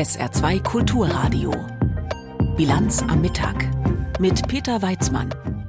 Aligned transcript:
SR2 0.00 0.62
Kulturradio. 0.62 1.52
Bilanz 2.56 3.02
am 3.02 3.20
Mittag 3.20 3.68
mit 4.18 4.48
Peter 4.48 4.80
Weizmann. 4.80 5.28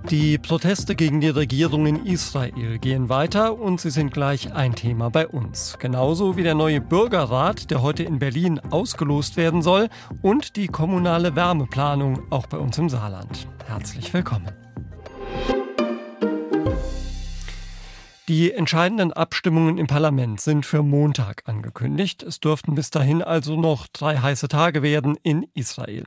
Die 0.09 0.37
Proteste 0.37 0.95
gegen 0.95 1.19
die 1.19 1.27
Regierung 1.27 1.85
in 1.85 2.05
Israel 2.05 2.79
gehen 2.79 3.09
weiter 3.09 3.59
und 3.59 3.81
sie 3.81 3.89
sind 3.89 4.13
gleich 4.13 4.53
ein 4.53 4.73
Thema 4.73 5.09
bei 5.09 5.27
uns. 5.27 5.75
Genauso 5.79 6.37
wie 6.37 6.43
der 6.43 6.55
neue 6.55 6.79
Bürgerrat, 6.79 7.71
der 7.71 7.81
heute 7.81 8.03
in 8.03 8.19
Berlin 8.19 8.61
ausgelost 8.69 9.35
werden 9.35 9.61
soll 9.61 9.89
und 10.21 10.55
die 10.55 10.67
kommunale 10.67 11.35
Wärmeplanung 11.35 12.21
auch 12.31 12.47
bei 12.47 12.57
uns 12.57 12.77
im 12.77 12.87
Saarland. 12.87 13.49
Herzlich 13.67 14.13
willkommen. 14.13 14.60
Die 18.27 18.51
entscheidenden 18.51 19.11
Abstimmungen 19.11 19.79
im 19.79 19.87
Parlament 19.87 20.39
sind 20.39 20.63
für 20.63 20.83
Montag 20.83 21.41
angekündigt. 21.45 22.21
Es 22.21 22.39
dürften 22.39 22.75
bis 22.75 22.91
dahin 22.91 23.23
also 23.23 23.59
noch 23.59 23.87
drei 23.87 24.17
heiße 24.17 24.47
Tage 24.47 24.83
werden 24.83 25.17
in 25.23 25.47
Israel. 25.55 26.03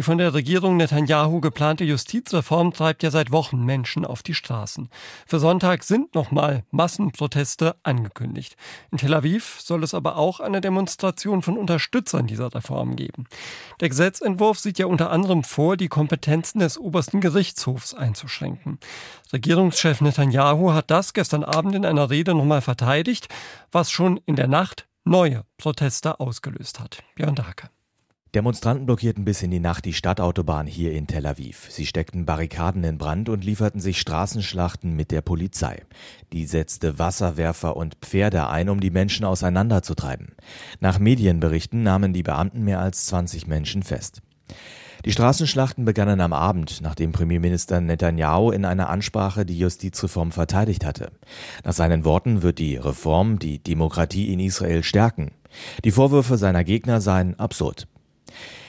Die 0.00 0.04
von 0.04 0.16
der 0.16 0.32
Regierung 0.32 0.78
Netanyahu 0.78 1.42
geplante 1.42 1.84
Justizreform 1.84 2.72
treibt 2.72 3.02
ja 3.02 3.10
seit 3.10 3.32
Wochen 3.32 3.66
Menschen 3.66 4.06
auf 4.06 4.22
die 4.22 4.32
Straßen. 4.32 4.88
Für 5.26 5.38
Sonntag 5.38 5.84
sind 5.84 6.14
nochmal 6.14 6.64
Massenproteste 6.70 7.76
angekündigt. 7.82 8.56
In 8.90 8.96
Tel 8.96 9.12
Aviv 9.12 9.60
soll 9.60 9.84
es 9.84 9.92
aber 9.92 10.16
auch 10.16 10.40
eine 10.40 10.62
Demonstration 10.62 11.42
von 11.42 11.58
Unterstützern 11.58 12.26
dieser 12.26 12.54
Reform 12.54 12.96
geben. 12.96 13.26
Der 13.80 13.90
Gesetzentwurf 13.90 14.58
sieht 14.58 14.78
ja 14.78 14.86
unter 14.86 15.10
anderem 15.10 15.44
vor, 15.44 15.76
die 15.76 15.88
Kompetenzen 15.88 16.60
des 16.60 16.78
obersten 16.78 17.20
Gerichtshofs 17.20 17.92
einzuschränken. 17.92 18.78
Regierungschef 19.34 20.00
Netanyahu 20.00 20.72
hat 20.72 20.90
das 20.90 21.12
gestern 21.12 21.44
Abend 21.44 21.74
in 21.74 21.84
einer 21.84 22.08
Rede 22.08 22.32
nochmal 22.32 22.62
verteidigt, 22.62 23.28
was 23.70 23.90
schon 23.90 24.18
in 24.24 24.36
der 24.36 24.48
Nacht 24.48 24.88
neue 25.04 25.44
Proteste 25.58 26.20
ausgelöst 26.20 26.80
hat. 26.80 27.02
Björn 27.16 27.34
Dake. 27.34 27.68
Demonstranten 28.34 28.86
blockierten 28.86 29.24
bis 29.24 29.42
in 29.42 29.50
die 29.50 29.58
Nacht 29.58 29.84
die 29.84 29.92
Stadtautobahn 29.92 30.68
hier 30.68 30.92
in 30.92 31.08
Tel 31.08 31.26
Aviv. 31.26 31.66
Sie 31.68 31.84
steckten 31.84 32.26
Barrikaden 32.26 32.84
in 32.84 32.96
Brand 32.96 33.28
und 33.28 33.44
lieferten 33.44 33.80
sich 33.80 34.00
Straßenschlachten 34.00 34.94
mit 34.94 35.10
der 35.10 35.20
Polizei. 35.20 35.82
Die 36.32 36.46
setzte 36.46 37.00
Wasserwerfer 37.00 37.76
und 37.76 37.96
Pferde 37.96 38.46
ein, 38.46 38.68
um 38.68 38.78
die 38.78 38.92
Menschen 38.92 39.24
auseinanderzutreiben. 39.24 40.28
Nach 40.78 41.00
Medienberichten 41.00 41.82
nahmen 41.82 42.12
die 42.12 42.22
Beamten 42.22 42.62
mehr 42.62 42.78
als 42.78 43.06
20 43.06 43.48
Menschen 43.48 43.82
fest. 43.82 44.22
Die 45.04 45.10
Straßenschlachten 45.12 45.84
begannen 45.84 46.20
am 46.20 46.32
Abend, 46.32 46.82
nachdem 46.82 47.10
Premierminister 47.10 47.80
Netanyahu 47.80 48.52
in 48.52 48.64
einer 48.64 48.90
Ansprache 48.90 49.44
die 49.44 49.58
Justizreform 49.58 50.30
verteidigt 50.30 50.84
hatte. 50.84 51.10
Nach 51.64 51.72
seinen 51.72 52.04
Worten 52.04 52.42
wird 52.42 52.60
die 52.60 52.76
Reform 52.76 53.40
die 53.40 53.58
Demokratie 53.58 54.32
in 54.32 54.38
Israel 54.38 54.84
stärken. 54.84 55.32
Die 55.84 55.90
Vorwürfe 55.90 56.36
seiner 56.36 56.62
Gegner 56.62 57.00
seien 57.00 57.36
absurd. 57.36 57.88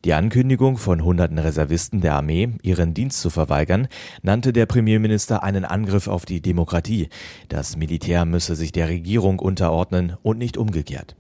Die 0.04 0.14
Ankündigung 0.14 0.78
von 0.78 1.04
hunderten 1.04 1.38
Reservisten 1.38 2.02
der 2.02 2.16
Armee, 2.16 2.50
ihren 2.64 2.94
Dienst 2.94 3.22
zu 3.22 3.30
verweigern, 3.30 3.88
nannte 4.24 4.54
der 4.54 4.66
Premierminister 4.66 5.44
einen 5.44 5.66
Angriff 5.66 6.08
auf 6.08 6.26
die 6.26 6.42
Demokratie. 6.42 7.10
Das 7.50 7.78
Militär 7.78 8.26
müsse 8.26 8.56
sich 8.56 8.72
der 8.72 8.90
Regierung 8.90 9.40
unterordnen 9.40 10.18
und 10.24 10.38
nicht 10.38 10.58
umgekehrt. 10.58 11.16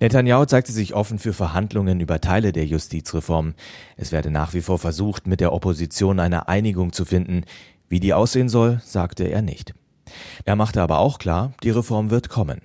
Netanyahu 0.00 0.44
zeigte 0.46 0.72
sich 0.72 0.94
offen 0.94 1.18
für 1.18 1.32
Verhandlungen 1.32 2.00
über 2.00 2.20
Teile 2.20 2.52
der 2.52 2.66
Justizreform. 2.66 3.54
Es 3.96 4.12
werde 4.12 4.30
nach 4.30 4.54
wie 4.54 4.62
vor 4.62 4.78
versucht, 4.78 5.26
mit 5.26 5.40
der 5.40 5.52
Opposition 5.52 6.20
eine 6.20 6.48
Einigung 6.48 6.92
zu 6.92 7.04
finden. 7.04 7.44
Wie 7.88 8.00
die 8.00 8.14
aussehen 8.14 8.48
soll, 8.48 8.80
sagte 8.84 9.24
er 9.24 9.42
nicht. 9.42 9.74
Er 10.44 10.56
machte 10.56 10.82
aber 10.82 10.98
auch 10.98 11.18
klar, 11.18 11.52
die 11.62 11.70
Reform 11.70 12.10
wird 12.10 12.28
kommen. 12.28 12.60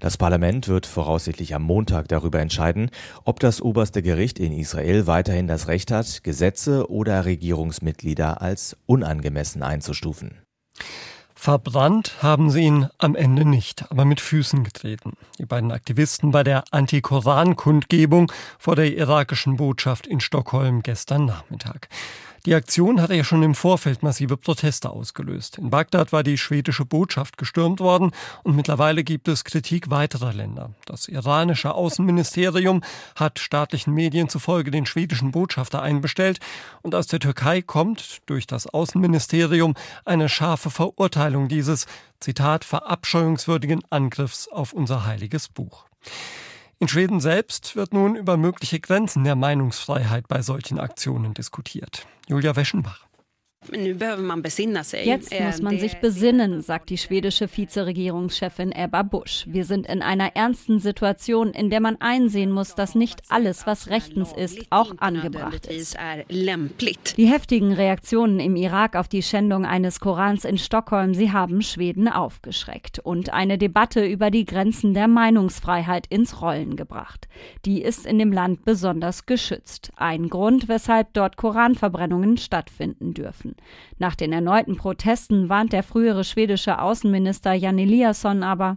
Das 0.00 0.16
Parlament 0.16 0.68
wird 0.68 0.86
voraussichtlich 0.86 1.54
am 1.54 1.62
Montag 1.62 2.08
darüber 2.08 2.40
entscheiden, 2.40 2.90
ob 3.24 3.40
das 3.40 3.60
oberste 3.60 4.02
Gericht 4.02 4.38
in 4.38 4.52
Israel 4.52 5.06
weiterhin 5.06 5.46
das 5.46 5.68
Recht 5.68 5.90
hat, 5.90 6.22
Gesetze 6.22 6.90
oder 6.90 7.24
Regierungsmitglieder 7.24 8.40
als 8.40 8.76
unangemessen 8.86 9.62
einzustufen. 9.62 10.42
Verbrannt 11.38 12.22
haben 12.22 12.50
sie 12.50 12.62
ihn 12.62 12.88
am 12.96 13.14
Ende 13.14 13.44
nicht, 13.44 13.90
aber 13.92 14.06
mit 14.06 14.20
Füßen 14.20 14.64
getreten. 14.64 15.12
Die 15.38 15.44
beiden 15.44 15.70
Aktivisten 15.70 16.30
bei 16.30 16.42
der 16.42 16.64
Anti-Koran-Kundgebung 16.70 18.32
vor 18.58 18.74
der 18.74 18.96
irakischen 18.96 19.56
Botschaft 19.56 20.06
in 20.06 20.20
Stockholm 20.20 20.82
gestern 20.82 21.26
Nachmittag. 21.26 21.88
Die 22.46 22.54
Aktion 22.54 23.02
hatte 23.02 23.16
ja 23.16 23.24
schon 23.24 23.42
im 23.42 23.56
Vorfeld 23.56 24.04
massive 24.04 24.36
Proteste 24.36 24.90
ausgelöst. 24.90 25.58
In 25.58 25.70
Bagdad 25.70 26.12
war 26.12 26.22
die 26.22 26.38
schwedische 26.38 26.84
Botschaft 26.84 27.38
gestürmt 27.38 27.80
worden 27.80 28.12
und 28.44 28.54
mittlerweile 28.54 29.02
gibt 29.02 29.26
es 29.26 29.42
Kritik 29.42 29.90
weiterer 29.90 30.32
Länder. 30.32 30.70
Das 30.84 31.08
iranische 31.08 31.74
Außenministerium 31.74 32.84
hat 33.16 33.40
staatlichen 33.40 33.92
Medien 33.92 34.28
zufolge 34.28 34.70
den 34.70 34.86
schwedischen 34.86 35.32
Botschafter 35.32 35.82
einbestellt 35.82 36.38
und 36.82 36.94
aus 36.94 37.08
der 37.08 37.18
Türkei 37.18 37.62
kommt 37.62 38.18
durch 38.26 38.46
das 38.46 38.68
Außenministerium 38.68 39.74
eine 40.04 40.28
scharfe 40.28 40.70
Verurteilung 40.70 41.48
dieses, 41.48 41.86
Zitat, 42.20 42.64
verabscheuungswürdigen 42.64 43.82
Angriffs 43.90 44.46
auf 44.46 44.72
unser 44.72 45.04
heiliges 45.04 45.48
Buch. 45.48 45.86
In 46.78 46.88
Schweden 46.88 47.20
selbst 47.20 47.74
wird 47.74 47.94
nun 47.94 48.16
über 48.16 48.36
mögliche 48.36 48.80
Grenzen 48.80 49.24
der 49.24 49.34
Meinungsfreiheit 49.34 50.28
bei 50.28 50.42
solchen 50.42 50.78
Aktionen 50.78 51.32
diskutiert. 51.32 52.06
Julia 52.28 52.54
Weschenbach. 52.54 53.05
Jetzt 55.06 55.32
muss 55.40 55.62
man 55.62 55.78
sich 55.78 55.96
besinnen, 55.98 56.60
sagt 56.62 56.90
die 56.90 56.98
schwedische 56.98 57.48
Vizeregierungschefin 57.48 58.72
Ebba 58.72 59.02
Busch. 59.02 59.44
Wir 59.48 59.64
sind 59.64 59.86
in 59.86 60.02
einer 60.02 60.36
ernsten 60.36 60.78
Situation, 60.78 61.50
in 61.50 61.70
der 61.70 61.80
man 61.80 61.96
einsehen 62.00 62.50
muss, 62.50 62.74
dass 62.74 62.94
nicht 62.94 63.22
alles, 63.28 63.66
was 63.66 63.88
rechtens 63.88 64.32
ist, 64.32 64.58
auch 64.70 64.94
angebracht 64.98 65.66
ist. 65.66 65.96
Die 67.16 67.26
heftigen 67.26 67.72
Reaktionen 67.72 68.40
im 68.40 68.56
Irak 68.56 68.96
auf 68.96 69.08
die 69.08 69.22
Schändung 69.22 69.64
eines 69.64 70.00
Korans 70.00 70.44
in 70.44 70.58
Stockholm, 70.58 71.14
sie 71.14 71.32
haben 71.32 71.62
Schweden 71.62 72.08
aufgeschreckt 72.08 72.98
und 72.98 73.32
eine 73.32 73.58
Debatte 73.58 74.04
über 74.06 74.30
die 74.30 74.44
Grenzen 74.44 74.94
der 74.94 75.08
Meinungsfreiheit 75.08 76.06
ins 76.08 76.40
Rollen 76.40 76.76
gebracht. 76.76 77.28
Die 77.64 77.82
ist 77.82 78.06
in 78.06 78.18
dem 78.18 78.32
Land 78.32 78.64
besonders 78.64 79.26
geschützt. 79.26 79.90
Ein 79.96 80.28
Grund, 80.28 80.68
weshalb 80.68 81.12
dort 81.14 81.36
Koranverbrennungen 81.36 82.36
stattfinden 82.36 83.14
dürfen. 83.14 83.55
Nach 83.98 84.14
den 84.14 84.32
erneuten 84.32 84.76
Protesten 84.76 85.48
warnt 85.48 85.72
der 85.72 85.82
frühere 85.82 86.24
schwedische 86.24 86.80
Außenminister 86.80 87.52
Jan 87.52 87.78
Eliasson 87.78 88.42
aber, 88.42 88.76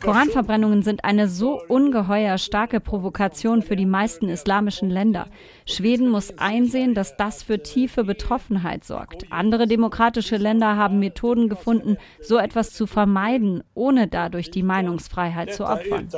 Koranverbrennungen 0.00 0.82
sind 0.82 1.04
eine 1.04 1.28
so 1.28 1.60
ungeheuer 1.68 2.38
starke 2.38 2.80
Provokation 2.80 3.62
für 3.62 3.76
die 3.76 3.86
meisten 3.86 4.28
islamischen 4.28 4.90
Länder. 4.90 5.26
Schweden 5.66 6.08
muss 6.08 6.38
einsehen, 6.38 6.94
dass 6.94 7.16
das 7.16 7.42
für 7.42 7.62
tiefe 7.62 8.04
Betroffenheit 8.04 8.84
sorgt. 8.84 9.24
Andere 9.30 9.66
demokratische 9.66 10.36
Länder 10.36 10.76
haben 10.76 11.00
Methoden 11.00 11.48
gefunden, 11.48 11.96
so 12.20 12.38
etwas 12.38 12.72
zu 12.72 12.86
vermeiden, 12.86 13.64
ohne 13.74 14.06
dadurch 14.06 14.50
die 14.52 14.62
Meinungsfreiheit 14.62 15.54
zu 15.54 15.64
opfern. 15.64 16.08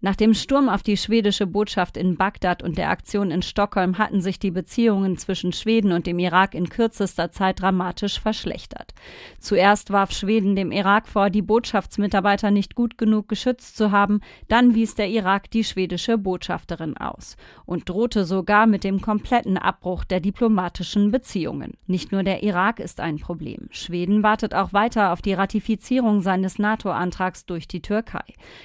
Nach 0.00 0.16
dem 0.16 0.34
Sturm 0.34 0.68
auf 0.68 0.82
die 0.82 0.96
schwedische 0.96 1.46
Botschaft 1.46 1.96
in 1.96 2.16
Bagdad 2.16 2.62
und 2.62 2.78
der 2.78 2.90
Aktion 2.90 3.30
in 3.32 3.42
Stockholm 3.42 3.98
hatten 3.98 4.20
sich 4.20 4.38
die 4.38 4.52
Beziehungen 4.52 5.18
zwischen 5.18 5.52
Schweden 5.52 5.90
und 5.92 6.06
dem 6.06 6.18
Irak 6.18 6.54
in 6.54 6.68
kürzester 6.68 7.32
Zeit 7.32 7.60
dramatisch 7.60 7.85
verschlechtert. 7.92 8.94
Zuerst 9.38 9.90
warf 9.90 10.12
Schweden 10.12 10.56
dem 10.56 10.72
Irak 10.72 11.08
vor, 11.08 11.30
die 11.30 11.42
Botschaftsmitarbeiter 11.42 12.50
nicht 12.50 12.74
gut 12.74 12.98
genug 12.98 13.28
geschützt 13.28 13.76
zu 13.76 13.92
haben, 13.92 14.20
dann 14.48 14.74
wies 14.74 14.94
der 14.94 15.08
Irak 15.08 15.50
die 15.50 15.64
schwedische 15.64 16.18
Botschafterin 16.18 16.96
aus 16.96 17.36
und 17.64 17.88
drohte 17.88 18.24
sogar 18.24 18.66
mit 18.66 18.84
dem 18.84 19.00
kompletten 19.00 19.58
Abbruch 19.58 20.04
der 20.04 20.20
diplomatischen 20.20 21.10
Beziehungen. 21.10 21.74
Nicht 21.86 22.12
nur 22.12 22.22
der 22.22 22.42
Irak 22.42 22.80
ist 22.80 23.00
ein 23.00 23.18
Problem. 23.18 23.68
Schweden 23.70 24.22
wartet 24.22 24.54
auch 24.54 24.72
weiter 24.72 25.12
auf 25.12 25.22
die 25.22 25.34
Ratifizierung 25.34 26.20
seines 26.20 26.58
NATO-Antrags 26.58 27.46
durch 27.46 27.68
die 27.68 27.82
Türkei. 27.82 28.24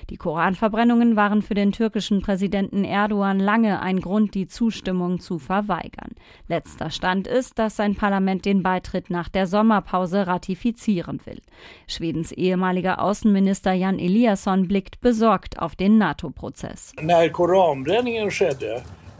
Die 0.10 0.18
Koranverbrennungen 0.18 1.16
waren 1.16 1.42
für 1.42 1.54
den 1.54 1.72
türkischen 1.72 2.22
Präsidenten 2.22 2.84
Erdogan 2.84 3.40
lange 3.40 3.82
ein 3.82 4.00
Grund, 4.00 4.34
die 4.34 4.48
Zustimmung 4.48 5.20
zu 5.20 5.38
verweigern. 5.40 6.16
Letzter 6.48 6.90
Stand 6.90 7.28
ist, 7.28 7.60
dass 7.60 7.76
sein 7.76 7.96
Parlament 7.96 8.46
den 8.46 8.64
Beitritt 8.64 9.10
nach 9.12 9.30
der 9.30 9.46
Sommerpause 9.46 10.26
ratifizieren 10.26 11.20
will. 11.26 11.42
Schwedens 11.88 12.32
ehemaliger 12.32 13.02
Außenminister 13.02 13.74
Jan 13.74 14.00
Eliasson 14.00 14.68
blickt 14.68 15.02
besorgt 15.02 15.60
auf 15.60 15.76
den 15.76 15.98
NATO-Prozess. 15.98 16.94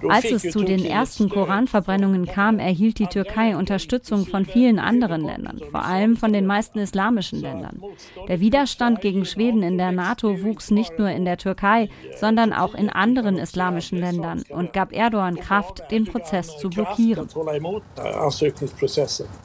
Als 0.10 0.32
es 0.32 0.52
zu 0.52 0.64
den 0.64 0.86
ersten 0.86 1.30
Koranverbrennungen 1.30 2.26
kam, 2.26 2.60
erhielt 2.60 3.00
die 3.00 3.08
Türkei 3.08 3.56
Unterstützung 3.56 4.26
von 4.26 4.46
vielen 4.46 4.80
anderen 4.80 5.22
Ländern, 5.22 5.60
vor 5.72 5.86
allem 5.86 6.16
von 6.18 6.34
den 6.34 6.46
meisten 6.46 6.80
islamischen 6.80 7.42
Ländern. 7.42 7.82
Der 8.28 8.40
Widerstand 8.40 9.02
gegen 9.02 9.26
Schweden 9.26 9.64
in 9.64 9.78
der 9.78 9.92
NATO 9.92 10.44
wuchs 10.44 10.72
nicht 10.72 10.98
nur 10.98 11.10
in 11.10 11.26
der 11.26 11.38
Türkei, 11.38 11.90
sondern 12.20 12.54
auch 12.54 12.74
in 12.74 12.90
anderen 12.90 13.38
islamischen 13.38 14.00
Ländern 14.00 14.44
und 14.50 14.74
gab 14.74 14.94
Erdogan 14.94 15.36
Kraft, 15.36 15.84
den 15.92 16.06
Prozess 16.06 16.58
zu 16.58 16.70
blockieren. 16.70 17.28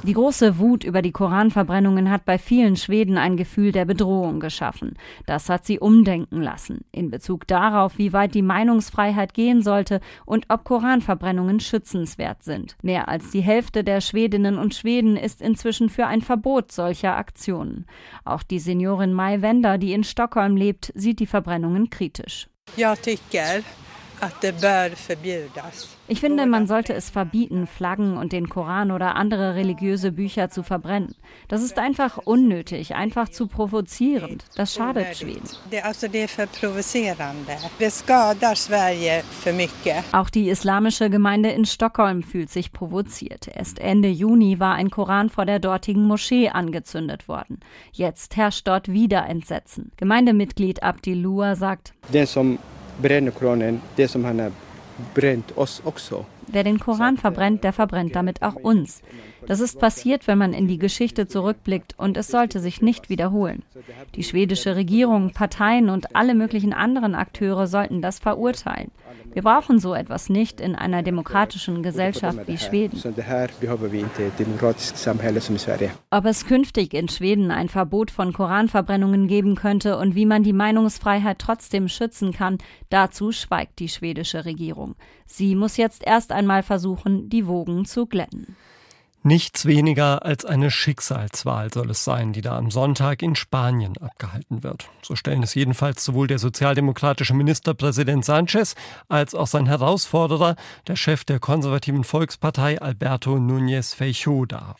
Die 0.02 0.12
große 0.12 0.59
Wut 0.59 0.85
über 0.85 1.02
die 1.02 1.12
Koranverbrennungen 1.12 2.11
hat 2.11 2.25
bei 2.25 2.38
vielen 2.38 2.76
Schweden 2.76 3.19
ein 3.19 3.37
Gefühl 3.37 3.73
der 3.73 3.85
Bedrohung 3.85 4.41
geschaffen. 4.41 4.94
Das 5.26 5.49
hat 5.49 5.67
sie 5.67 5.79
umdenken 5.79 6.43
lassen 6.43 6.85
in 6.93 7.11
Bezug 7.11 7.47
darauf, 7.47 7.99
wie 7.99 8.12
weit 8.12 8.35
die 8.35 8.43
Meinungsfreiheit 8.43 9.35
gehen 9.35 9.62
sollte 9.62 10.00
und 10.25 10.46
ob 10.49 10.65
Koranverbrennungen 10.65 11.61
schützenswert 11.61 12.43
sind. 12.43 12.77
Mehr 12.83 13.09
als 13.09 13.31
die 13.31 13.41
Hälfte 13.41 13.85
der 13.85 14.01
Schwedinnen 14.01 14.59
und 14.59 14.75
Schweden 14.75 15.17
ist 15.17 15.43
inzwischen 15.43 15.89
für 15.89 16.07
ein 16.07 16.23
Verbot 16.23 16.73
solcher 16.73 17.17
Aktionen. 17.17 17.87
Auch 18.25 18.43
die 18.43 18.59
Seniorin 18.59 19.13
Mai 19.13 19.43
Wender, 19.43 19.79
die 19.79 19.93
in 19.93 20.05
Stockholm 20.05 20.57
lebt, 20.57 20.93
sieht 20.95 21.21
die 21.21 21.27
Verbrennungen 21.27 21.91
kritisch. 21.91 22.49
Jag 22.77 23.01
tycker 23.01 23.63
Ich 26.09 26.21
finde, 26.21 26.47
man 26.47 26.67
sollte 26.67 26.95
es 26.95 27.11
verbieten, 27.11 27.67
Flaggen 27.67 28.17
und 28.17 28.33
den 28.33 28.49
Koran 28.49 28.91
oder 28.91 29.17
andere 29.17 29.55
religiöse 29.55 30.13
Bücher 30.13 30.51
zu 30.51 30.63
verbrennen. 30.63 31.15
Das 31.49 31.63
ist 31.63 31.79
einfach 31.79 32.19
unnötig, 32.19 32.95
einfach 32.95 33.29
zu 33.29 33.47
provozierend. 33.47 34.45
Das 34.55 34.75
schadet 34.75 35.17
Schweden. 35.17 35.49
Auch 40.13 40.31
die 40.31 40.49
islamische 40.49 41.11
Gemeinde 41.11 41.51
in 41.51 41.65
Stockholm 41.65 42.23
fühlt 42.23 42.51
sich 42.51 42.73
provoziert. 42.73 43.49
Erst 43.49 43.79
Ende 43.79 44.09
Juni 44.09 44.61
war 44.61 44.75
ein 44.75 44.91
Koran 44.91 45.29
vor 45.29 45.45
der 45.45 45.59
dortigen 45.59 46.05
Moschee 46.05 46.49
angezündet 46.49 47.29
worden. 47.29 47.61
Jetzt 47.93 48.37
herrscht 48.37 48.67
dort 48.67 48.91
wieder 48.91 49.27
Entsetzen. 49.27 49.93
Gemeindemitglied 49.97 50.83
Abdilua 50.83 51.57
sagt, 51.57 51.95
Den 52.12 52.27
som 52.27 52.59
bränner 53.01 53.31
kronan, 53.31 53.81
det 53.97 54.09
som 54.09 54.25
han 54.25 54.41
har 54.41 54.53
bränt 55.15 55.59
oss 55.59 55.81
också. 55.85 56.25
Wer 56.49 56.65
den 56.65 56.79
Koran 56.79 57.17
verbrennt, 57.17 57.65
der 57.65 57.73
verbrennt 57.73 58.15
damit 58.15 58.43
auch 58.43 58.55
uns. 58.55 59.03
Das 59.47 59.61
ist 59.61 59.79
passiert, 59.79 60.27
wenn 60.27 60.39
man 60.39 60.53
in 60.53 60.67
die 60.67 60.79
Geschichte 60.79 61.29
zurückblickt 61.29 61.95
und 61.99 62.17
es 62.17 62.29
sollte 62.29 62.61
sich 62.61 62.83
nicht 62.83 63.09
wiederholen. 63.09 63.63
Die 64.15 64.25
schwedische 64.25 64.77
Regierung, 64.77 65.33
Parteien 65.33 65.89
und 65.89 66.17
alle 66.17 66.35
möglichen 66.35 66.73
anderen 66.73 67.15
Akteure 67.15 67.67
sollten 67.67 68.03
das 68.03 68.19
verurteilen. 68.19 68.91
Wir 69.33 69.43
brauchen 69.43 69.79
so 69.79 69.95
etwas 69.95 70.31
nicht 70.31 70.61
in 70.63 70.75
einer 70.75 71.03
demokratischen 71.03 71.83
Gesellschaft 71.83 72.39
wie 72.47 72.57
Schweden. 72.57 72.99
Ob 76.11 76.25
es 76.25 76.47
künftig 76.47 76.95
in 76.95 77.09
Schweden 77.09 77.51
ein 77.51 77.69
Verbot 77.69 78.11
von 78.11 78.33
Koranverbrennungen 78.33 79.29
geben 79.29 79.55
könnte 79.55 79.99
und 79.99 80.15
wie 80.15 80.27
man 80.27 80.43
die 80.43 80.55
Meinungsfreiheit 80.55 81.39
trotzdem 81.39 81.89
schützen 81.89 82.33
kann, 82.33 82.59
dazu 82.89 83.31
schweigt 83.31 83.79
die 83.79 83.91
schwedische 83.91 84.47
Regierung. 84.47 84.95
Sie 85.26 85.55
muss 85.55 85.76
jetzt 85.76 86.02
erst 86.05 86.32
einmal 86.32 86.62
versuchen, 86.62 87.28
die 87.28 87.46
Wogen 87.46 87.84
zu 87.84 88.06
glätten. 88.06 88.56
Nichts 89.26 89.67
weniger 89.67 90.25
als 90.25 90.44
eine 90.44 90.70
Schicksalswahl 90.70 91.73
soll 91.73 91.90
es 91.90 92.05
sein, 92.05 92.32
die 92.32 92.43
da 92.43 92.56
am 92.56 92.70
Sonntag 92.70 93.23
in 93.23 93.34
Spanien 93.34 93.99
abgehalten 93.99 94.62
wird. 94.62 94.88
So 95.02 95.17
stellen 95.17 95.43
es 95.43 95.56
jedenfalls 95.56 96.05
sowohl 96.05 96.28
der 96.28 96.38
sozialdemokratische 96.38 97.34
Ministerpräsident 97.34 98.25
Sanchez 98.25 98.76
als 99.08 99.34
auch 99.34 99.49
sein 99.49 99.67
Herausforderer, 99.67 100.55
der 100.87 100.94
Chef 100.94 101.25
der 101.25 101.40
konservativen 101.40 102.05
Volkspartei 102.05 102.81
Alberto 102.81 103.34
Núñez 103.34 103.96
Feijóo 103.96 104.46
dar. 104.46 104.76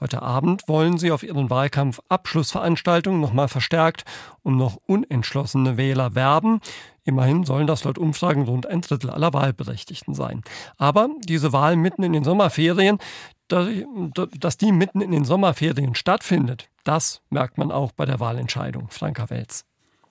Heute 0.00 0.22
Abend 0.22 0.68
wollen 0.68 0.98
sie 0.98 1.10
auf 1.10 1.22
ihren 1.22 1.50
Wahlkampfabschlussveranstaltungen 1.50 3.20
nochmal 3.20 3.48
verstärkt 3.48 4.04
um 4.42 4.56
noch 4.56 4.76
unentschlossene 4.86 5.76
Wähler 5.76 6.14
werben. 6.14 6.60
Immerhin 7.04 7.44
sollen 7.44 7.66
das 7.66 7.84
laut 7.84 7.98
Umfragen 7.98 8.44
rund 8.44 8.66
ein 8.66 8.80
Drittel 8.80 9.10
aller 9.10 9.32
Wahlberechtigten 9.32 10.14
sein. 10.14 10.42
Aber 10.76 11.08
diese 11.24 11.52
Wahl 11.52 11.76
mitten 11.76 12.02
in 12.02 12.12
den 12.12 12.24
Sommerferien, 12.24 12.98
dass 13.48 14.56
die 14.58 14.72
mitten 14.72 15.00
in 15.00 15.10
den 15.10 15.24
Sommerferien 15.24 15.94
stattfindet, 15.94 16.68
das 16.84 17.22
merkt 17.30 17.58
man 17.58 17.72
auch 17.72 17.92
bei 17.92 18.04
der 18.04 18.20
Wahlentscheidung. 18.20 18.88
Franka 18.90 19.30
Welz. 19.30 19.64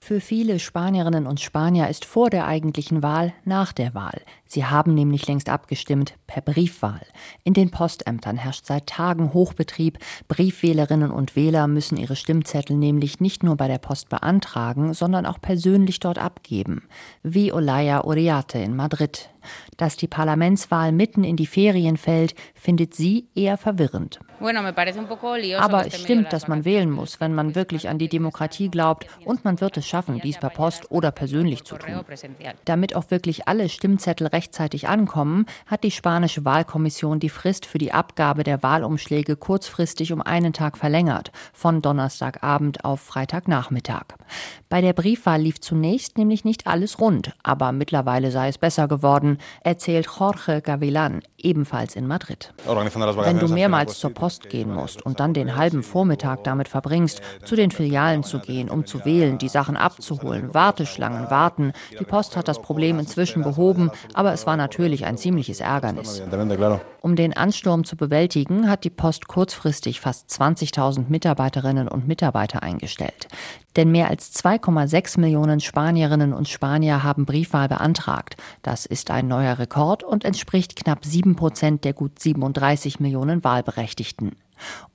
Für 0.08 0.22
viele 0.22 0.58
Spanierinnen 0.60 1.28
und 1.28 1.42
Spanier 1.42 1.90
ist 1.90 2.06
vor 2.06 2.30
der 2.30 2.48
eigentlichen 2.48 3.04
Wahl 3.04 3.34
nach 3.44 3.74
der 3.74 3.94
Wahl. 3.94 4.22
Sie 4.46 4.64
haben 4.64 4.94
nämlich 4.94 5.28
längst 5.28 5.50
abgestimmt 5.50 6.14
per 6.28 6.42
Briefwahl. 6.42 7.02
In 7.44 7.54
den 7.54 7.72
Postämtern 7.72 8.38
herrscht 8.38 8.66
seit 8.66 8.88
Tagen 8.88 9.34
Hochbetrieb. 9.34 10.00
Briefwählerinnen 10.30 11.12
und 11.12 11.36
Wähler 11.36 11.68
müssen 11.68 11.98
ihre 11.98 12.16
Stimmzettel 12.16 12.78
nämlich 12.78 13.20
nicht 13.20 13.44
nur 13.44 13.58
bei 13.58 13.68
der 13.68 13.80
Post 13.80 14.08
beantragen, 14.08 14.94
sondern 14.94 15.26
auch 15.26 15.42
persönlich 15.42 16.00
dort 16.00 16.20
abgeben. 16.20 16.84
Wie 17.22 17.52
Olaya 17.52 18.06
Uriarte 18.06 18.60
in 18.60 18.78
Madrid. 18.78 19.30
Dass 19.76 19.98
die 19.98 20.08
Parlamentswahl 20.08 20.94
mitten 20.94 21.26
in 21.26 21.36
die 21.36 21.48
Ferien 21.48 21.98
fällt, 21.98 22.34
findet 22.56 22.96
sie 22.96 23.28
eher 23.36 23.58
verwirrend. 23.58 24.22
Aber 24.40 25.88
es 25.88 26.00
stimmt, 26.00 26.32
dass 26.32 26.48
man 26.48 26.66
wählen 26.66 26.92
muss, 26.92 27.20
wenn 27.20 27.34
man 27.34 27.56
wirklich 27.56 27.90
an 27.90 27.98
die 27.98 28.08
Demokratie 28.08 28.70
glaubt 28.70 29.08
und 29.26 29.44
man 29.44 29.60
wird 29.62 29.78
es 29.78 29.88
schaffen, 29.88 30.22
dies 30.24 30.38
per 30.38 30.50
Post 30.50 30.92
oder 30.92 31.12
persönlich 31.12 31.64
zu 31.64 31.78
tun. 31.78 32.06
Damit 32.66 32.96
auch 32.96 33.10
wirklich 33.10 33.48
alle 33.48 33.70
Stimmzettel 33.70 34.28
rechtzeitig 34.28 34.88
ankommen, 34.88 35.46
hat 35.66 35.84
die 35.84 35.92
spanische 35.92 36.46
Wahlkommission 36.46 37.20
die 37.20 37.30
Frist 37.30 37.66
für 37.66 37.78
die 37.78 37.94
Abgabe 37.94 38.44
der 38.44 38.62
Wahlumschläge 38.62 39.36
kurzfristig 39.36 40.14
um 40.14 40.22
einen 40.22 40.54
Tag 40.54 40.78
verlängert, 40.78 41.32
von 41.54 41.82
Donnerstagabend 41.82 42.86
auf 42.86 43.02
Freitagnachmittag. 43.02 44.06
Bei 44.70 44.82
der 44.82 44.94
Briefwahl 44.94 45.42
lief 45.42 45.62
zunächst 45.62 46.18
nämlich 46.18 46.46
nicht 46.46 46.68
alles 46.68 47.00
rund, 47.00 47.34
aber 47.44 47.72
mittlerweile 47.72 48.32
sei 48.32 48.50
es 48.50 48.58
besser 48.58 48.88
geworden, 48.88 49.40
erzählt 49.62 50.08
Jorge 50.20 50.62
Gavilan, 50.62 51.22
ebenfalls 51.38 51.96
in 51.96 52.08
Madrid. 52.08 52.54
Wenn 52.66 53.40
du 53.40 53.48
mehrmals 53.48 54.00
zur 54.00 54.14
Post 54.14 54.27
gehen 54.50 54.74
musst 54.74 55.02
und 55.02 55.20
dann 55.20 55.34
den 55.34 55.56
halben 55.56 55.84
Vormittag 55.84 56.44
damit 56.44 56.68
verbringst, 56.68 57.22
zu 57.44 57.56
den 57.56 57.72
Filialen 57.72 58.24
zu 58.24 58.40
gehen, 58.40 58.70
um 58.70 58.86
zu 58.86 59.06
wählen, 59.06 59.38
die 59.38 59.50
Sachen 59.50 59.78
abzuholen, 59.78 60.54
Warteschlangen, 60.54 61.30
warten. 61.30 61.74
Die 62.00 62.04
Post 62.04 62.38
hat 62.38 62.48
das 62.48 62.62
Problem 62.62 63.00
inzwischen 63.00 63.44
behoben, 63.44 63.90
aber 64.14 64.34
es 64.34 64.46
war 64.46 64.58
natürlich 64.58 65.06
ein 65.06 65.18
ziemliches 65.18 65.60
Ärgernis. 65.60 66.22
Um 67.02 67.16
den 67.16 67.36
Ansturm 67.36 67.84
zu 67.86 67.96
bewältigen, 67.96 68.70
hat 68.70 68.84
die 68.84 68.90
Post 68.90 69.28
kurzfristig 69.28 70.02
fast 70.02 70.30
20.000 70.30 71.06
Mitarbeiterinnen 71.08 71.88
und 71.88 72.08
Mitarbeiter 72.08 72.64
eingestellt. 72.64 73.28
Denn 73.78 73.92
mehr 73.92 74.10
als 74.10 74.34
2,6 74.36 75.20
Millionen 75.20 75.60
Spanierinnen 75.60 76.34
und 76.34 76.50
Spanier 76.50 77.04
haben 77.04 77.26
Briefwahl 77.26 77.70
beantragt. 77.70 78.36
Das 78.64 78.86
ist 78.86 79.12
ein 79.12 79.28
neuer 79.28 79.60
Rekord 79.60 80.04
und 80.04 80.26
entspricht 80.26 80.76
knapp 80.76 81.06
7 81.06 81.36
Prozent 81.36 81.86
der 81.86 81.94
gut 81.94 82.20
37 82.20 83.00
Millionen 83.00 83.44
Wahlberechtigten. 83.44 84.36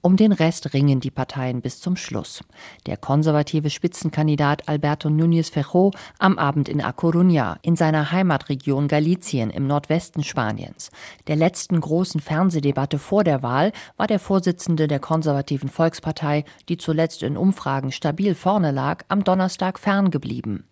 Um 0.00 0.16
den 0.16 0.32
Rest 0.32 0.74
ringen 0.74 1.00
die 1.00 1.10
Parteien 1.10 1.60
bis 1.60 1.80
zum 1.80 1.96
Schluss. 1.96 2.42
Der 2.86 2.96
konservative 2.96 3.70
Spitzenkandidat 3.70 4.68
Alberto 4.68 5.08
Núñez 5.08 5.52
Feijóo 5.52 5.92
am 6.18 6.38
Abend 6.38 6.68
in 6.68 6.80
A 6.80 6.90
Coruña, 6.90 7.56
in 7.62 7.76
seiner 7.76 8.10
Heimatregion 8.12 8.88
Galicien 8.88 9.50
im 9.50 9.66
Nordwesten 9.66 10.24
Spaniens. 10.24 10.90
Der 11.26 11.36
letzten 11.36 11.80
großen 11.80 12.20
Fernsehdebatte 12.20 12.98
vor 12.98 13.24
der 13.24 13.42
Wahl 13.42 13.72
war 13.96 14.06
der 14.06 14.18
Vorsitzende 14.18 14.88
der 14.88 15.00
konservativen 15.00 15.68
Volkspartei, 15.68 16.44
die 16.68 16.76
zuletzt 16.76 17.22
in 17.22 17.36
Umfragen 17.36 17.92
stabil 17.92 18.34
vorne 18.34 18.70
lag, 18.70 19.04
am 19.08 19.24
Donnerstag 19.24 19.78
ferngeblieben 19.78 20.64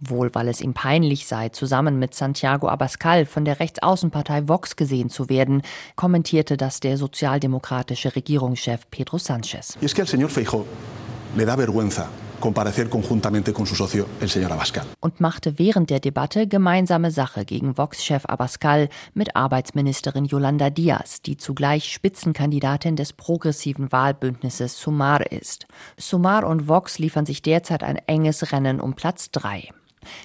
wohl 0.00 0.34
weil 0.34 0.48
es 0.48 0.60
ihm 0.60 0.74
peinlich 0.74 1.26
sei, 1.26 1.48
zusammen 1.48 1.98
mit 1.98 2.14
Santiago 2.14 2.68
Abascal 2.68 3.26
von 3.26 3.44
der 3.44 3.60
Rechtsaußenpartei 3.60 4.48
Vox 4.48 4.76
gesehen 4.76 5.10
zu 5.10 5.28
werden, 5.28 5.62
kommentierte 5.94 6.56
das 6.56 6.80
der 6.80 6.98
sozialdemokratische 6.98 8.14
Regierungschef 8.14 8.82
Pedro 8.90 9.16
Sánchez. 9.16 9.76
Und 15.00 15.20
machte 15.20 15.58
während 15.58 15.90
der 15.90 16.00
Debatte 16.00 16.46
gemeinsame 16.46 17.10
Sache 17.10 17.44
gegen 17.44 17.76
Vox-Chef 17.76 18.26
Abascal 18.26 18.88
mit 19.14 19.36
Arbeitsministerin 19.36 20.26
Yolanda 20.26 20.70
Diaz, 20.70 21.22
die 21.22 21.36
zugleich 21.36 21.92
Spitzenkandidatin 21.92 22.96
des 22.96 23.12
progressiven 23.12 23.90
Wahlbündnisses 23.90 24.78
Sumar 24.78 25.32
ist. 25.32 25.66
Sumar 25.96 26.46
und 26.46 26.68
Vox 26.68 26.98
liefern 26.98 27.26
sich 27.26 27.42
derzeit 27.42 27.82
ein 27.82 27.96
enges 28.06 28.52
Rennen 28.52 28.80
um 28.80 28.94
Platz 28.94 29.30
drei. 29.30 29.70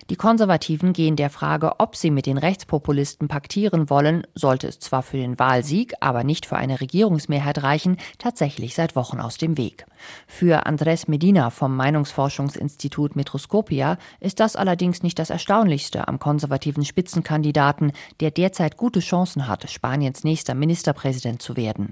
Die 0.09 0.15
Konservativen 0.15 0.93
gehen 0.93 1.15
der 1.15 1.29
Frage, 1.29 1.79
ob 1.79 1.95
sie 1.95 2.11
mit 2.11 2.25
den 2.25 2.37
Rechtspopulisten 2.37 3.27
paktieren 3.27 3.89
wollen, 3.89 4.25
sollte 4.35 4.67
es 4.67 4.79
zwar 4.79 5.03
für 5.03 5.17
den 5.17 5.39
Wahlsieg, 5.39 5.93
aber 5.99 6.23
nicht 6.23 6.45
für 6.45 6.57
eine 6.57 6.81
Regierungsmehrheit 6.81 7.63
reichen, 7.63 7.97
tatsächlich 8.17 8.75
seit 8.75 8.95
Wochen 8.95 9.19
aus 9.19 9.37
dem 9.37 9.57
Weg. 9.57 9.85
Für 10.27 10.65
Andrés 10.65 11.05
Medina 11.07 11.49
vom 11.49 11.75
Meinungsforschungsinstitut 11.75 13.15
Metroscopia 13.15 13.97
ist 14.19 14.39
das 14.39 14.55
allerdings 14.55 15.03
nicht 15.03 15.19
das 15.19 15.29
Erstaunlichste 15.29 16.07
am 16.07 16.19
konservativen 16.19 16.85
Spitzenkandidaten, 16.85 17.91
der 18.19 18.31
derzeit 18.31 18.77
gute 18.77 18.99
Chancen 18.99 19.47
hat, 19.47 19.69
Spaniens 19.69 20.23
nächster 20.23 20.55
Ministerpräsident 20.55 21.41
zu 21.41 21.57
werden. 21.57 21.91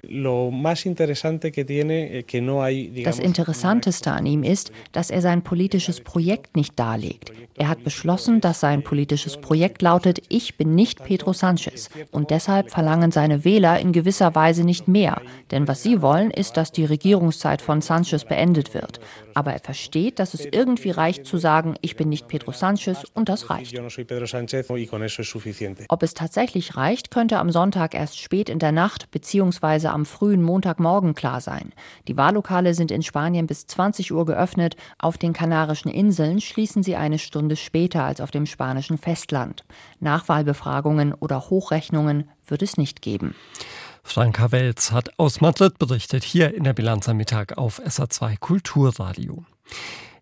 Das 3.03 3.19
Interessanteste 3.19 4.11
an 4.11 4.25
ihm 4.25 4.43
ist, 4.43 4.71
dass 4.91 5.09
er 5.09 5.21
sein 5.21 5.43
politisches 5.43 6.01
Projekt 6.01 6.55
nicht 6.55 6.79
darlegt. 6.79 7.31
Er 7.55 7.67
hat 7.67 7.78
beschlossen, 7.83 8.41
dass 8.41 8.59
sein 8.59 8.83
politisches 8.83 9.37
Projekt 9.37 9.81
lautet, 9.81 10.21
ich 10.29 10.57
bin 10.57 10.75
nicht 10.75 11.03
Pedro 11.03 11.33
Sanchez. 11.33 11.89
Und 12.11 12.29
deshalb 12.29 12.69
verlangen 12.69 13.11
seine 13.11 13.43
Wähler 13.43 13.79
in 13.79 13.91
gewisser 13.91 14.35
Weise 14.35 14.63
nicht 14.63 14.87
mehr. 14.87 15.21
Denn 15.51 15.67
was 15.67 15.81
sie 15.81 16.01
wollen, 16.01 16.31
ist, 16.31 16.57
dass 16.57 16.71
die 16.71 16.85
Regierungszeit 16.85 17.61
von 17.61 17.81
Sanchez 17.81 18.25
beendet 18.25 18.73
wird. 18.73 18.99
Aber 19.33 19.53
er 19.53 19.59
versteht, 19.59 20.19
dass 20.19 20.33
es 20.33 20.45
irgendwie 20.45 20.91
reicht 20.91 21.25
zu 21.25 21.37
sagen, 21.37 21.75
ich 21.81 21.95
bin 21.95 22.09
nicht 22.09 22.27
Pedro 22.27 22.51
Sanchez 22.51 23.05
und 23.13 23.29
das 23.29 23.49
reicht. 23.49 23.79
Ob 25.87 26.03
es 26.03 26.13
tatsächlich 26.13 26.75
reicht, 26.75 27.11
könnte 27.11 27.39
am 27.39 27.51
Sonntag 27.51 27.95
erst 27.95 28.19
spät 28.19 28.49
in 28.49 28.59
der 28.59 28.71
Nacht 28.71 29.11
bzw. 29.11 29.87
am 29.87 30.05
frühen 30.05 30.43
Montagmorgen 30.43 31.15
klar 31.15 31.41
sein. 31.41 31.71
Die 32.07 32.17
Wahllokale 32.17 32.73
sind 32.73 32.91
in 32.91 33.01
Spanien 33.01 33.47
bis 33.47 33.65
20 33.67 34.11
Uhr 34.11 34.25
geöffnet. 34.25 34.75
Auf 34.97 35.17
den 35.17 35.33
Kanarischen 35.33 35.89
Inseln 35.89 36.41
schließen 36.41 36.83
sie 36.83 36.95
eine 36.95 37.17
Stunde 37.17 37.55
später 37.55 37.68
als 38.03 38.21
auf 38.21 38.31
dem 38.31 38.45
spanischen 38.45 38.97
Festland. 38.97 39.63
Nachwahlbefragungen 39.99 41.13
oder 41.13 41.49
Hochrechnungen 41.49 42.29
wird 42.47 42.61
es 42.61 42.77
nicht 42.77 43.01
geben. 43.01 43.35
Franka 44.03 44.51
Welz 44.51 44.91
hat 44.91 45.19
aus 45.19 45.41
Madrid 45.41 45.77
berichtet, 45.77 46.23
hier 46.23 46.53
in 46.53 46.63
der 46.63 46.73
Bilanz 46.73 47.07
am 47.09 47.17
Mittag 47.17 47.57
auf 47.57 47.79
SA2 47.79 48.37
Kulturradio. 48.39 49.45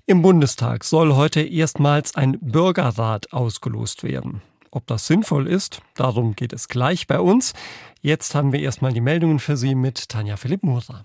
Im 0.06 0.22
Bundestag 0.22 0.84
soll 0.84 1.16
heute 1.16 1.42
erstmals 1.42 2.16
ein 2.16 2.38
Bürgerrat 2.40 3.34
ausgelost 3.34 4.04
werden. 4.04 4.42
Ob 4.72 4.88
das 4.88 5.08
sinnvoll 5.08 5.48
ist, 5.48 5.82
darum 5.96 6.36
geht 6.36 6.54
es 6.54 6.68
gleich 6.68 7.08
bei 7.08 7.20
uns. 7.20 7.54
Jetzt 8.02 8.36
haben 8.36 8.52
wir 8.52 8.60
erstmal 8.60 8.94
die 8.94 9.02
Meldungen 9.02 9.40
für 9.40 9.58
Sie 9.58 9.76
mit 9.76 10.10
Tanja 10.10 10.38
Philipp 10.38 10.64
Mura. 10.64 11.04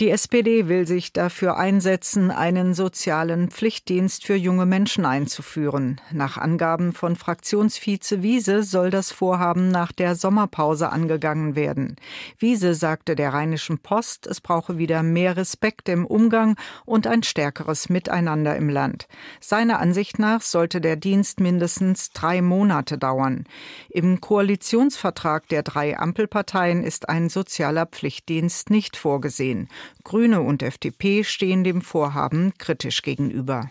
Die 0.00 0.10
SPD 0.10 0.68
will 0.68 0.86
sich 0.86 1.12
dafür 1.12 1.58
einsetzen, 1.58 2.30
einen 2.30 2.72
sozialen 2.72 3.50
Pflichtdienst 3.50 4.24
für 4.24 4.34
junge 4.34 4.64
Menschen 4.64 5.04
einzuführen. 5.04 6.00
Nach 6.10 6.38
Angaben 6.38 6.94
von 6.94 7.14
Fraktionsvize 7.14 8.22
Wiese 8.22 8.62
soll 8.62 8.88
das 8.88 9.12
Vorhaben 9.12 9.70
nach 9.70 9.92
der 9.92 10.14
Sommerpause 10.14 10.90
angegangen 10.90 11.56
werden. 11.56 11.96
Wiese 12.38 12.74
sagte 12.74 13.14
der 13.14 13.34
Rheinischen 13.34 13.78
Post, 13.78 14.26
es 14.26 14.40
brauche 14.40 14.78
wieder 14.78 15.02
mehr 15.02 15.36
Respekt 15.36 15.90
im 15.90 16.06
Umgang 16.06 16.56
und 16.86 17.06
ein 17.06 17.22
stärkeres 17.22 17.90
Miteinander 17.90 18.56
im 18.56 18.70
Land. 18.70 19.06
Seiner 19.40 19.78
Ansicht 19.78 20.18
nach 20.18 20.40
sollte 20.40 20.80
der 20.80 20.96
Dienst 20.96 21.38
mindestens 21.38 22.10
drei 22.10 22.40
Monate 22.40 22.96
dauern. 22.96 23.44
Im 23.90 24.22
Koalitionsvertrag 24.22 25.48
der 25.48 25.62
drei 25.62 25.98
Ampelparteien 25.98 26.82
ist 26.82 27.10
ein 27.10 27.28
sozialer 27.28 27.84
Pflichtdienst 27.84 28.70
nicht 28.70 28.96
vorgesehen. 28.96 29.68
Grüne 30.04 30.42
und 30.42 30.62
FDP 30.62 31.24
stehen 31.24 31.64
dem 31.64 31.82
Vorhaben 31.82 32.52
kritisch 32.58 33.02
gegenüber. 33.02 33.70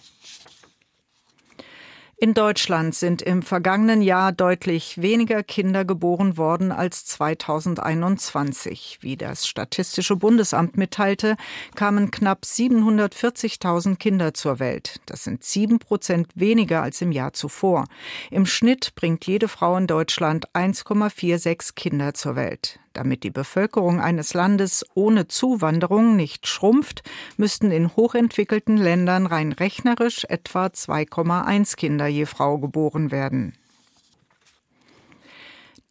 In 2.24 2.36
Deutschland 2.36 2.94
sind 2.94 3.24
im 3.24 3.42
vergangenen 3.42 4.04
Jahr 4.04 4.32
deutlich 4.32 5.02
weniger 5.02 5.42
Kinder 5.42 5.86
geboren 5.86 6.38
worden 6.38 6.72
als 6.72 7.04
2021. 7.08 9.00
Wie 9.02 9.18
das 9.18 9.48
Statistische 9.48 10.16
Bundesamt 10.16 10.78
mitteilte, 10.78 11.36
kamen 11.74 12.12
knapp 12.12 12.44
740.000 12.44 13.96
Kinder 13.96 14.36
zur 14.36 14.60
Welt. 14.60 15.02
Das 15.08 15.24
sind 15.24 15.44
sieben 15.44 15.80
Prozent 15.80 16.28
weniger 16.36 16.84
als 16.84 17.02
im 17.02 17.12
Jahr 17.12 17.34
zuvor. 17.34 17.86
Im 18.30 18.46
Schnitt 18.46 18.94
bringt 18.94 19.26
jede 19.26 19.48
Frau 19.48 19.76
in 19.76 19.88
Deutschland 19.88 20.48
1,46 20.52 21.74
Kinder 21.74 22.14
zur 22.14 22.36
Welt. 22.36 22.81
Damit 22.94 23.24
die 23.24 23.32
Bevölkerung 23.32 24.02
eines 24.02 24.34
Landes 24.34 24.86
ohne 24.94 25.28
Zuwanderung 25.28 26.16
nicht 26.16 26.46
schrumpft, 26.48 27.04
müssten 27.38 27.72
in 27.72 27.96
hochentwickelten 27.96 28.76
Ländern 28.76 29.26
rein 29.26 29.54
rechnerisch 29.54 30.26
etwa 30.26 30.66
2,1 30.66 31.78
Kinder 31.78 32.08
je 32.08 32.26
Frau 32.26 32.58
geboren 32.58 33.12
werden. 33.12 33.54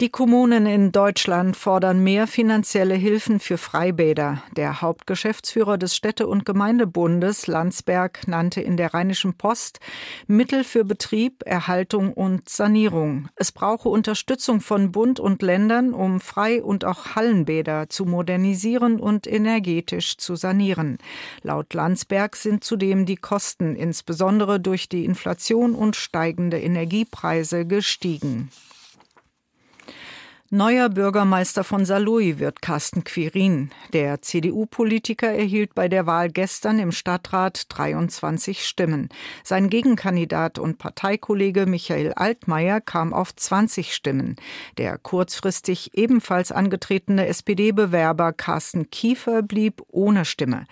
Die 0.00 0.09
Kommunen 0.09 0.64
in 0.64 0.92
Deutschland 0.92 1.59
fordern 1.59 2.02
mehr 2.02 2.26
finanzielle 2.26 2.95
Hilfen 2.95 3.38
für 3.38 3.59
Freibäder. 3.59 4.42
Der 4.57 4.80
Hauptgeschäftsführer 4.80 5.76
des 5.76 5.95
Städte- 5.95 6.26
und 6.26 6.47
Gemeindebundes 6.47 7.47
Landsberg 7.47 8.26
nannte 8.26 8.62
in 8.62 8.78
der 8.78 8.95
Rheinischen 8.95 9.35
Post 9.35 9.78
Mittel 10.26 10.64
für 10.64 10.87
Betrieb, 10.87 11.42
Erhaltung 11.45 12.14
und 12.14 12.49
Sanierung. 12.49 13.28
Es 13.37 13.52
brauche 13.52 13.90
Unterstützung 13.90 14.62
von 14.62 14.90
Bund 14.90 15.21
und 15.21 15.42
Ländern, 15.42 15.92
um 15.92 16.21
Frei- 16.21 16.62
und 16.62 16.87
auch 16.87 17.14
Hallenbäder 17.14 17.90
zu 17.90 18.07
modernisieren 18.07 19.00
und 19.00 19.26
energetisch 19.26 20.16
zu 20.16 20.35
sanieren. 20.35 20.97
Laut 21.42 21.75
Landsberg 21.75 22.37
sind 22.37 22.64
zudem 22.64 23.04
die 23.04 23.16
Kosten 23.16 23.76
insbesondere 23.76 24.61
durch 24.61 24.88
die 24.88 25.04
Inflation 25.04 25.75
und 25.75 25.95
steigende 25.95 26.59
Energiepreise 26.59 27.66
gestiegen. 27.66 28.49
Neuer 30.52 30.88
Bürgermeister 30.88 31.62
von 31.62 31.85
Saarlouis 31.85 32.40
wird 32.40 32.61
Carsten 32.61 33.04
Quirin. 33.04 33.71
Der 33.92 34.21
CDU-Politiker 34.21 35.28
erhielt 35.28 35.76
bei 35.76 35.87
der 35.87 36.07
Wahl 36.07 36.28
gestern 36.28 36.80
im 36.80 36.90
Stadtrat 36.90 37.66
23 37.69 38.66
Stimmen. 38.66 39.11
Sein 39.45 39.71
Gegenkandidat 39.71 40.59
und 40.59 40.78
Parteikollege 40.78 41.66
Michael 41.66 42.14
Altmaier 42.14 42.80
kam 42.80 43.12
auf 43.12 43.33
20 43.33 43.95
Stimmen. 43.95 44.35
Der 44.76 44.99
kurzfristig 44.99 45.97
ebenfalls 45.97 46.50
angetretene 46.50 47.28
SPD-Bewerber 47.28 48.33
Carsten 48.33 48.90
Kiefer 48.90 49.42
blieb 49.42 49.85
ohne 49.87 50.25
Stimme. 50.25 50.66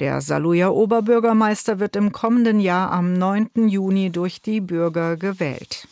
Der 0.00 0.22
Saarlouier 0.22 0.74
Oberbürgermeister 0.74 1.78
wird 1.78 1.94
im 1.94 2.10
kommenden 2.10 2.58
Jahr 2.58 2.90
am 2.90 3.12
9. 3.12 3.68
Juni 3.68 4.10
durch 4.10 4.42
die 4.42 4.60
Bürger 4.60 5.16
gewählt. 5.16 5.86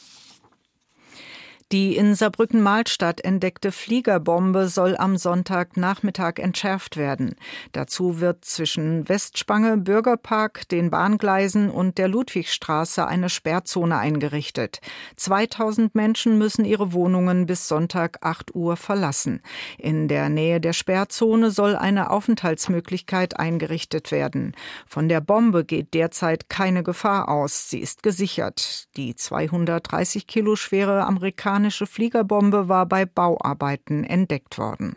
Die 1.70 1.96
in 1.98 2.14
Saarbrücken-Mahlstadt 2.14 3.20
entdeckte 3.20 3.72
Fliegerbombe 3.72 4.68
soll 4.68 4.96
am 4.96 5.18
Sonntagnachmittag 5.18 6.38
entschärft 6.38 6.96
werden. 6.96 7.34
Dazu 7.72 8.20
wird 8.20 8.46
zwischen 8.46 9.06
Westspange, 9.06 9.76
Bürgerpark, 9.76 10.66
den 10.70 10.88
Bahngleisen 10.88 11.68
und 11.68 11.98
der 11.98 12.08
Ludwigstraße 12.08 13.06
eine 13.06 13.28
Sperrzone 13.28 13.98
eingerichtet. 13.98 14.80
2000 15.16 15.94
Menschen 15.94 16.38
müssen 16.38 16.64
ihre 16.64 16.94
Wohnungen 16.94 17.44
bis 17.44 17.68
Sonntag 17.68 18.16
8 18.22 18.54
Uhr 18.54 18.78
verlassen. 18.78 19.42
In 19.76 20.08
der 20.08 20.30
Nähe 20.30 20.62
der 20.62 20.72
Sperrzone 20.72 21.50
soll 21.50 21.76
eine 21.76 22.08
Aufenthaltsmöglichkeit 22.08 23.38
eingerichtet 23.38 24.10
werden. 24.10 24.56
Von 24.86 25.10
der 25.10 25.20
Bombe 25.20 25.66
geht 25.66 25.92
derzeit 25.92 26.48
keine 26.48 26.82
Gefahr 26.82 27.28
aus. 27.28 27.68
Sie 27.68 27.80
ist 27.80 28.02
gesichert. 28.02 28.88
Die 28.96 29.14
230 29.14 30.26
Kilo 30.26 30.56
schwere 30.56 31.04
amerikanische 31.04 31.57
amerikanische 31.58 31.86
Fliegerbombe 31.86 32.68
war 32.68 32.86
bei 32.86 33.04
Bauarbeiten 33.04 34.04
entdeckt 34.04 34.58
worden. 34.58 34.94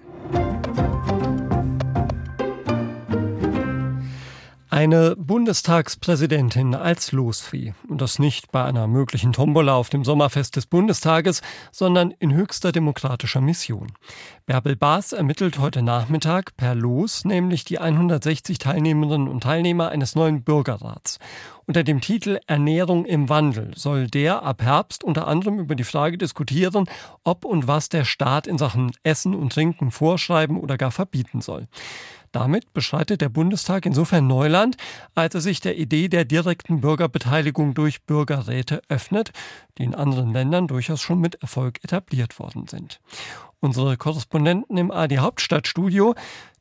Eine 4.69 5.15
Bundestagspräsidentin 5.17 6.75
als 6.75 7.11
Losvieh. 7.11 7.73
Und 7.89 7.99
das 7.99 8.19
nicht 8.19 8.51
bei 8.51 8.63
einer 8.63 8.87
möglichen 8.87 9.33
Tombola 9.33 9.75
auf 9.75 9.89
dem 9.89 10.05
Sommerfest 10.05 10.55
des 10.55 10.65
Bundestages, 10.65 11.41
sondern 11.71 12.11
in 12.11 12.33
höchster 12.33 12.71
demokratischer 12.71 13.41
Mission. 13.41 13.87
Bärbel 14.45 14.75
Baas 14.75 15.13
ermittelt 15.13 15.59
heute 15.59 15.81
Nachmittag 15.81 16.55
per 16.57 16.73
Los 16.73 17.25
nämlich 17.25 17.65
die 17.65 17.79
160 17.79 18.59
Teilnehmerinnen 18.59 19.27
und 19.27 19.43
Teilnehmer 19.43 19.89
eines 19.89 20.15
neuen 20.15 20.43
Bürgerrats. 20.43 21.19
Unter 21.71 21.85
dem 21.85 22.01
Titel 22.01 22.37
Ernährung 22.47 23.05
im 23.05 23.29
Wandel 23.29 23.71
soll 23.77 24.07
der 24.07 24.43
ab 24.43 24.61
Herbst 24.61 25.05
unter 25.05 25.25
anderem 25.25 25.57
über 25.57 25.73
die 25.73 25.85
Frage 25.85 26.17
diskutieren, 26.17 26.83
ob 27.23 27.45
und 27.45 27.65
was 27.65 27.87
der 27.87 28.03
Staat 28.03 28.45
in 28.45 28.57
Sachen 28.57 28.91
Essen 29.03 29.33
und 29.33 29.53
Trinken 29.53 29.89
vorschreiben 29.89 30.59
oder 30.59 30.77
gar 30.77 30.91
verbieten 30.91 31.39
soll. 31.39 31.69
Damit 32.33 32.73
beschreitet 32.73 33.21
der 33.21 33.29
Bundestag 33.29 33.85
insofern 33.85 34.27
Neuland, 34.27 34.75
als 35.15 35.33
er 35.33 35.39
sich 35.39 35.61
der 35.61 35.77
Idee 35.77 36.09
der 36.09 36.25
direkten 36.25 36.81
Bürgerbeteiligung 36.81 37.73
durch 37.73 38.03
Bürgerräte 38.03 38.81
öffnet, 38.89 39.31
die 39.77 39.85
in 39.85 39.95
anderen 39.95 40.33
Ländern 40.33 40.67
durchaus 40.67 40.99
schon 40.99 41.21
mit 41.21 41.35
Erfolg 41.35 41.81
etabliert 41.85 42.37
worden 42.37 42.67
sind. 42.67 42.99
Unsere 43.61 43.95
Korrespondenten 43.95 44.75
im 44.75 44.91
AD 44.91 45.19
Hauptstadtstudio, 45.19 46.15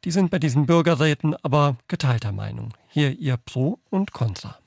die 0.05 0.13
sind 0.13 0.31
bei 0.31 0.39
diesen 0.39 0.67
Bürgerräten 0.67 1.35
aber 1.43 1.79
geteilter 1.89 2.31
Meinung. 2.31 2.75
Hier 2.87 3.19
ihr 3.19 3.39
Pro 3.39 3.81
und 3.91 4.13
Contra. 4.13 4.61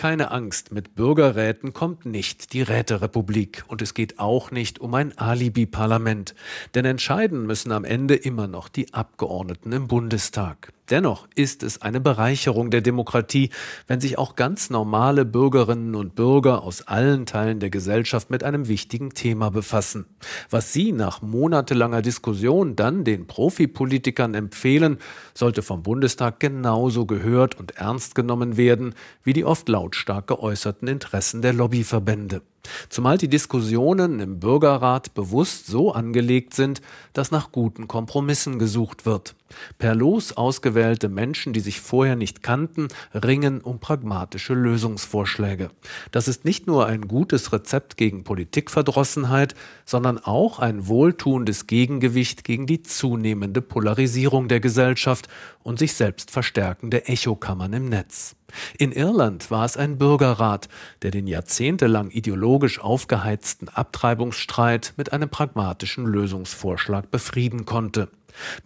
Keine 0.00 0.30
Angst, 0.30 0.72
mit 0.72 0.94
Bürgerräten 0.94 1.74
kommt 1.74 2.06
nicht 2.06 2.54
die 2.54 2.62
Räterepublik 2.62 3.64
und 3.68 3.82
es 3.82 3.92
geht 3.92 4.18
auch 4.18 4.50
nicht 4.50 4.78
um 4.78 4.94
ein 4.94 5.18
Alibi-Parlament, 5.18 6.34
denn 6.74 6.86
entscheiden 6.86 7.44
müssen 7.44 7.70
am 7.70 7.84
Ende 7.84 8.14
immer 8.14 8.46
noch 8.46 8.70
die 8.70 8.94
Abgeordneten 8.94 9.72
im 9.72 9.88
Bundestag. 9.88 10.72
Dennoch 10.90 11.28
ist 11.36 11.62
es 11.62 11.82
eine 11.82 12.00
Bereicherung 12.00 12.70
der 12.70 12.80
Demokratie, 12.80 13.50
wenn 13.86 14.00
sich 14.00 14.18
auch 14.18 14.34
ganz 14.34 14.70
normale 14.70 15.24
Bürgerinnen 15.24 15.94
und 15.94 16.16
Bürger 16.16 16.62
aus 16.64 16.82
allen 16.82 17.26
Teilen 17.26 17.60
der 17.60 17.70
Gesellschaft 17.70 18.28
mit 18.28 18.42
einem 18.42 18.66
wichtigen 18.66 19.10
Thema 19.10 19.50
befassen. 19.50 20.06
Was 20.50 20.72
Sie 20.72 20.90
nach 20.90 21.22
monatelanger 21.22 22.02
Diskussion 22.02 22.74
dann 22.74 23.04
den 23.04 23.28
Profipolitikern 23.28 24.34
empfehlen, 24.34 24.98
sollte 25.32 25.62
vom 25.62 25.84
Bundestag 25.84 26.40
genauso 26.40 27.06
gehört 27.06 27.58
und 27.60 27.76
ernst 27.76 28.16
genommen 28.16 28.56
werden 28.56 28.94
wie 29.22 29.32
die 29.32 29.44
oft 29.44 29.68
lautstark 29.68 30.26
geäußerten 30.26 30.88
Interessen 30.88 31.40
der 31.40 31.52
Lobbyverbände. 31.52 32.42
Zumal 32.88 33.18
die 33.18 33.28
Diskussionen 33.28 34.20
im 34.20 34.40
Bürgerrat 34.40 35.14
bewusst 35.14 35.66
so 35.66 35.92
angelegt 35.92 36.54
sind, 36.54 36.80
dass 37.12 37.30
nach 37.30 37.52
guten 37.52 37.88
Kompromissen 37.88 38.58
gesucht 38.58 39.06
wird. 39.06 39.34
Per 39.78 39.94
Los 39.94 40.36
ausgewählte 40.36 41.08
Menschen, 41.08 41.52
die 41.52 41.60
sich 41.60 41.80
vorher 41.80 42.16
nicht 42.16 42.42
kannten, 42.42 42.88
ringen 43.12 43.60
um 43.60 43.80
pragmatische 43.80 44.54
Lösungsvorschläge. 44.54 45.70
Das 46.12 46.28
ist 46.28 46.44
nicht 46.44 46.66
nur 46.66 46.86
ein 46.86 47.08
gutes 47.08 47.52
Rezept 47.52 47.96
gegen 47.96 48.22
Politikverdrossenheit, 48.22 49.54
sondern 49.84 50.18
auch 50.18 50.58
ein 50.60 50.86
wohltuendes 50.86 51.66
Gegengewicht 51.66 52.44
gegen 52.44 52.66
die 52.66 52.82
zunehmende 52.82 53.60
Polarisierung 53.60 54.48
der 54.48 54.60
Gesellschaft 54.60 55.28
und 55.62 55.78
sich 55.78 55.94
selbst 55.94 56.30
verstärkende 56.30 57.06
Echokammern 57.06 57.72
im 57.72 57.88
Netz. 57.88 58.36
In 58.78 58.92
Irland 58.92 59.50
war 59.50 59.64
es 59.64 59.76
ein 59.76 59.98
Bürgerrat, 59.98 60.68
der 61.02 61.10
den 61.10 61.26
jahrzehntelang 61.26 62.10
ideologisch 62.10 62.80
aufgeheizten 62.80 63.68
Abtreibungsstreit 63.68 64.94
mit 64.96 65.12
einem 65.12 65.28
pragmatischen 65.28 66.06
Lösungsvorschlag 66.06 67.10
befrieden 67.10 67.64
konnte. 67.66 68.08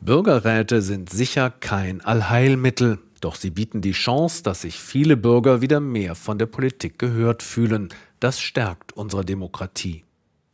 Bürgerräte 0.00 0.82
sind 0.82 1.10
sicher 1.10 1.50
kein 1.50 2.00
Allheilmittel, 2.00 2.98
doch 3.20 3.36
sie 3.36 3.50
bieten 3.50 3.80
die 3.80 3.92
Chance, 3.92 4.42
dass 4.42 4.62
sich 4.62 4.78
viele 4.78 5.16
Bürger 5.16 5.60
wieder 5.60 5.80
mehr 5.80 6.14
von 6.14 6.38
der 6.38 6.46
Politik 6.46 6.98
gehört 6.98 7.42
fühlen. 7.42 7.88
Das 8.20 8.40
stärkt 8.40 8.92
unsere 8.92 9.24
Demokratie. 9.24 10.04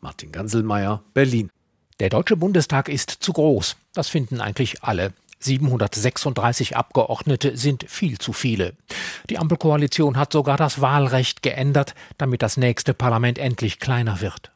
Martin 0.00 0.32
Ganselmeier, 0.32 1.02
Berlin. 1.12 1.50
Der 1.98 2.08
Deutsche 2.08 2.36
Bundestag 2.36 2.88
ist 2.88 3.10
zu 3.10 3.32
groß. 3.32 3.76
Das 3.92 4.08
finden 4.08 4.40
eigentlich 4.40 4.82
alle. 4.82 5.12
736 5.40 6.76
Abgeordnete 6.76 7.56
sind 7.56 7.84
viel 7.88 8.18
zu 8.18 8.32
viele. 8.32 8.74
Die 9.28 9.38
Ampelkoalition 9.38 10.16
hat 10.16 10.32
sogar 10.32 10.56
das 10.56 10.80
Wahlrecht 10.80 11.42
geändert, 11.42 11.94
damit 12.18 12.42
das 12.42 12.56
nächste 12.56 12.94
Parlament 12.94 13.38
endlich 13.38 13.80
kleiner 13.80 14.20
wird. 14.20 14.50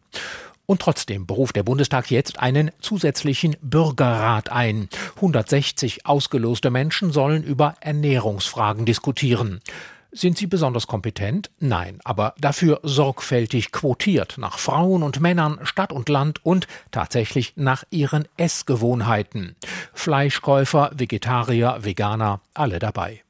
Und 0.66 0.80
trotzdem 0.80 1.26
beruft 1.26 1.56
der 1.56 1.62
Bundestag 1.62 2.10
jetzt 2.10 2.38
einen 2.38 2.70
zusätzlichen 2.80 3.56
Bürgerrat 3.60 4.50
ein. 4.50 4.88
160 5.16 6.06
ausgeloste 6.06 6.70
Menschen 6.70 7.12
sollen 7.12 7.42
über 7.42 7.74
Ernährungsfragen 7.80 8.86
diskutieren. 8.86 9.60
Sind 10.16 10.38
sie 10.38 10.46
besonders 10.46 10.86
kompetent? 10.86 11.50
Nein, 11.58 11.98
aber 12.04 12.36
dafür 12.38 12.78
sorgfältig 12.84 13.72
quotiert 13.72 14.36
nach 14.38 14.60
Frauen 14.60 15.02
und 15.02 15.20
Männern, 15.20 15.58
Stadt 15.64 15.92
und 15.92 16.08
Land 16.08 16.46
und 16.46 16.68
tatsächlich 16.92 17.54
nach 17.56 17.82
ihren 17.90 18.28
Essgewohnheiten. 18.36 19.56
Fleischkäufer, 19.92 20.92
Vegetarier, 20.94 21.78
Veganer, 21.80 22.40
alle 22.54 22.78
dabei. 22.78 23.24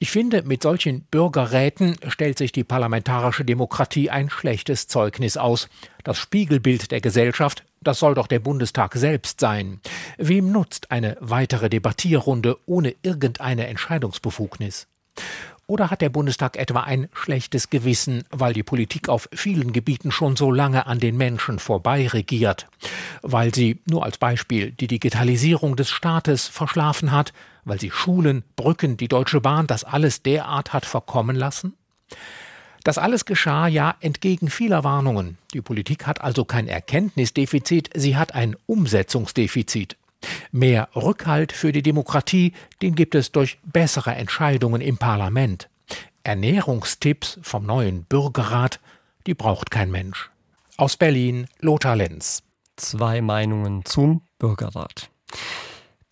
Ich 0.00 0.10
finde, 0.10 0.42
mit 0.42 0.64
solchen 0.64 1.02
Bürgerräten 1.02 1.94
stellt 2.08 2.38
sich 2.38 2.50
die 2.50 2.64
parlamentarische 2.64 3.44
Demokratie 3.44 4.10
ein 4.10 4.30
schlechtes 4.30 4.88
Zeugnis 4.88 5.36
aus. 5.36 5.68
Das 6.02 6.18
Spiegelbild 6.18 6.90
der 6.90 7.00
Gesellschaft, 7.00 7.64
das 7.82 8.00
soll 8.00 8.16
doch 8.16 8.26
der 8.26 8.40
Bundestag 8.40 8.94
selbst 8.94 9.38
sein. 9.38 9.78
Wem 10.18 10.50
nutzt 10.50 10.90
eine 10.90 11.16
weitere 11.20 11.68
Debattierrunde 11.70 12.58
ohne 12.66 12.96
irgendeine 13.02 13.68
Entscheidungsbefugnis? 13.68 14.88
Oder 15.70 15.88
hat 15.88 16.00
der 16.00 16.08
Bundestag 16.08 16.56
etwa 16.56 16.80
ein 16.80 17.08
schlechtes 17.12 17.70
Gewissen, 17.70 18.24
weil 18.30 18.52
die 18.52 18.64
Politik 18.64 19.08
auf 19.08 19.28
vielen 19.32 19.72
Gebieten 19.72 20.10
schon 20.10 20.34
so 20.34 20.50
lange 20.50 20.86
an 20.88 20.98
den 20.98 21.16
Menschen 21.16 21.60
vorbei 21.60 22.08
regiert? 22.08 22.66
Weil 23.22 23.54
sie, 23.54 23.78
nur 23.88 24.04
als 24.04 24.18
Beispiel, 24.18 24.72
die 24.72 24.88
Digitalisierung 24.88 25.76
des 25.76 25.88
Staates 25.88 26.48
verschlafen 26.48 27.12
hat? 27.12 27.32
Weil 27.64 27.78
sie 27.78 27.92
Schulen, 27.92 28.42
Brücken, 28.56 28.96
die 28.96 29.06
Deutsche 29.06 29.40
Bahn, 29.40 29.68
das 29.68 29.84
alles 29.84 30.24
derart 30.24 30.72
hat 30.72 30.86
verkommen 30.86 31.36
lassen? 31.36 31.74
Das 32.82 32.98
alles 32.98 33.24
geschah 33.24 33.68
ja 33.68 33.94
entgegen 34.00 34.50
vieler 34.50 34.82
Warnungen. 34.82 35.38
Die 35.54 35.60
Politik 35.60 36.04
hat 36.04 36.20
also 36.20 36.44
kein 36.44 36.66
Erkenntnisdefizit, 36.66 37.90
sie 37.94 38.16
hat 38.16 38.34
ein 38.34 38.56
Umsetzungsdefizit. 38.66 39.96
Mehr 40.52 40.88
Rückhalt 40.94 41.52
für 41.52 41.72
die 41.72 41.82
Demokratie, 41.82 42.52
den 42.82 42.94
gibt 42.94 43.14
es 43.14 43.32
durch 43.32 43.58
bessere 43.64 44.14
Entscheidungen 44.14 44.80
im 44.80 44.98
Parlament. 44.98 45.68
Ernährungstipps 46.22 47.38
vom 47.42 47.64
neuen 47.64 48.04
Bürgerrat, 48.04 48.80
die 49.26 49.34
braucht 49.34 49.70
kein 49.70 49.90
Mensch. 49.90 50.30
Aus 50.76 50.96
Berlin, 50.96 51.46
Lothar 51.60 51.96
Lenz. 51.96 52.42
Zwei 52.76 53.20
Meinungen 53.20 53.84
zum 53.84 54.22
Bürgerrat. 54.38 55.10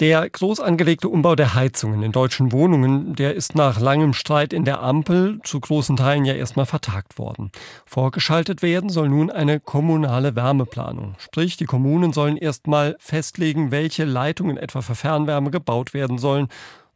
Der 0.00 0.30
groß 0.30 0.60
angelegte 0.60 1.08
Umbau 1.08 1.34
der 1.34 1.56
Heizungen 1.56 2.04
in 2.04 2.12
deutschen 2.12 2.52
Wohnungen, 2.52 3.16
der 3.16 3.34
ist 3.34 3.56
nach 3.56 3.80
langem 3.80 4.12
Streit 4.12 4.52
in 4.52 4.64
der 4.64 4.80
Ampel 4.80 5.40
zu 5.42 5.58
großen 5.58 5.96
Teilen 5.96 6.24
ja 6.24 6.34
erstmal 6.34 6.66
vertagt 6.66 7.18
worden. 7.18 7.50
Vorgeschaltet 7.84 8.62
werden 8.62 8.90
soll 8.90 9.08
nun 9.08 9.28
eine 9.28 9.58
kommunale 9.58 10.36
Wärmeplanung. 10.36 11.16
Sprich, 11.18 11.56
die 11.56 11.64
Kommunen 11.64 12.12
sollen 12.12 12.36
erstmal 12.36 12.94
festlegen, 13.00 13.72
welche 13.72 14.04
Leitungen 14.04 14.56
etwa 14.56 14.82
für 14.82 14.94
Fernwärme 14.94 15.50
gebaut 15.50 15.94
werden 15.94 16.18
sollen 16.18 16.46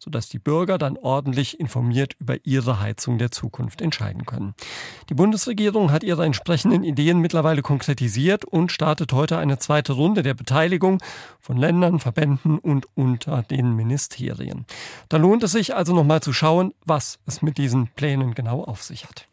sodass 0.02 0.28
die 0.28 0.40
Bürger 0.40 0.78
dann 0.78 0.96
ordentlich 0.96 1.60
informiert 1.60 2.16
über 2.18 2.36
ihre 2.42 2.80
Heizung 2.80 3.18
der 3.18 3.30
Zukunft 3.30 3.80
entscheiden 3.80 4.26
können. 4.26 4.54
Die 5.08 5.14
Bundesregierung 5.14 5.92
hat 5.92 6.02
ihre 6.02 6.24
entsprechenden 6.24 6.82
Ideen 6.82 7.20
mittlerweile 7.20 7.62
konkretisiert 7.62 8.44
und 8.44 8.72
startet 8.72 9.12
heute 9.12 9.38
eine 9.38 9.60
zweite 9.60 9.92
Runde 9.92 10.22
der 10.22 10.34
Beteiligung 10.34 10.98
von 11.38 11.56
Ländern, 11.56 12.00
Verbänden 12.00 12.58
und 12.58 12.86
unter 12.94 13.42
den 13.44 13.76
Ministerien. 13.76 14.66
Da 15.08 15.18
lohnt 15.18 15.44
es 15.44 15.52
sich 15.52 15.76
also 15.76 15.94
nochmal 15.94 16.20
zu 16.20 16.32
schauen, 16.32 16.74
was 16.84 17.20
es 17.26 17.40
mit 17.40 17.56
diesen 17.56 17.86
Plänen 17.88 18.34
genau 18.34 18.64
auf 18.64 18.82
sich 18.82 19.04
hat. 19.04 19.28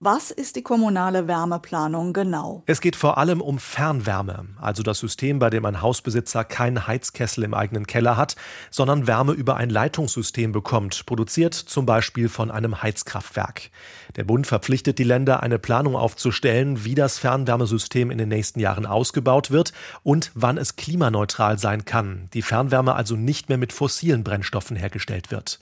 Was 0.00 0.30
ist 0.30 0.54
die 0.54 0.62
kommunale 0.62 1.26
Wärmeplanung 1.26 2.12
genau? 2.12 2.62
Es 2.66 2.80
geht 2.80 2.94
vor 2.94 3.18
allem 3.18 3.40
um 3.40 3.58
Fernwärme, 3.58 4.46
also 4.60 4.84
das 4.84 5.00
System, 5.00 5.40
bei 5.40 5.50
dem 5.50 5.64
ein 5.64 5.82
Hausbesitzer 5.82 6.44
keinen 6.44 6.86
Heizkessel 6.86 7.42
im 7.42 7.52
eigenen 7.52 7.84
Keller 7.84 8.16
hat, 8.16 8.36
sondern 8.70 9.08
Wärme 9.08 9.32
über 9.32 9.56
ein 9.56 9.70
Leitungssystem 9.70 10.52
bekommt, 10.52 11.04
produziert 11.04 11.54
zum 11.54 11.84
Beispiel 11.84 12.28
von 12.28 12.52
einem 12.52 12.80
Heizkraftwerk. 12.80 13.70
Der 14.14 14.22
Bund 14.22 14.46
verpflichtet 14.46 15.00
die 15.00 15.04
Länder, 15.04 15.42
eine 15.42 15.58
Planung 15.58 15.96
aufzustellen, 15.96 16.84
wie 16.84 16.94
das 16.94 17.18
Fernwärmesystem 17.18 18.12
in 18.12 18.18
den 18.18 18.28
nächsten 18.28 18.60
Jahren 18.60 18.86
ausgebaut 18.86 19.50
wird 19.50 19.72
und 20.04 20.30
wann 20.36 20.58
es 20.58 20.76
klimaneutral 20.76 21.58
sein 21.58 21.84
kann, 21.84 22.28
die 22.34 22.42
Fernwärme 22.42 22.94
also 22.94 23.16
nicht 23.16 23.48
mehr 23.48 23.58
mit 23.58 23.72
fossilen 23.72 24.22
Brennstoffen 24.22 24.76
hergestellt 24.76 25.32
wird. 25.32 25.58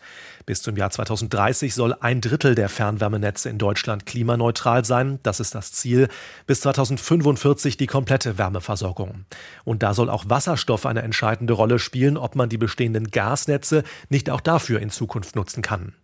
Bis 0.46 0.62
zum 0.62 0.76
Jahr 0.76 0.90
2030 0.90 1.74
soll 1.74 1.92
ein 1.98 2.20
Drittel 2.20 2.54
der 2.54 2.68
Fernwärmenetze 2.68 3.48
in 3.48 3.58
Deutschland 3.58 4.06
klimaneutral 4.06 4.84
sein. 4.84 5.18
Das 5.24 5.40
ist 5.40 5.56
das 5.56 5.72
Ziel. 5.72 6.06
Bis 6.46 6.60
2045 6.60 7.76
die 7.76 7.88
komplette 7.88 8.38
Wärmeversorgung. 8.38 9.24
Und 9.64 9.82
da 9.82 9.92
soll 9.92 10.08
auch 10.08 10.26
Wasserstoff 10.28 10.86
eine 10.86 11.02
entscheidende 11.02 11.52
Rolle 11.52 11.80
spielen, 11.80 12.16
ob 12.16 12.36
man 12.36 12.48
die 12.48 12.58
bestehenden 12.58 13.10
Gasnetze 13.10 13.82
nicht 14.08 14.30
auch 14.30 14.40
dafür 14.40 14.78
in 14.78 14.90
Zukunft 14.90 15.34
nutzen 15.34 15.62
kann. 15.62 15.94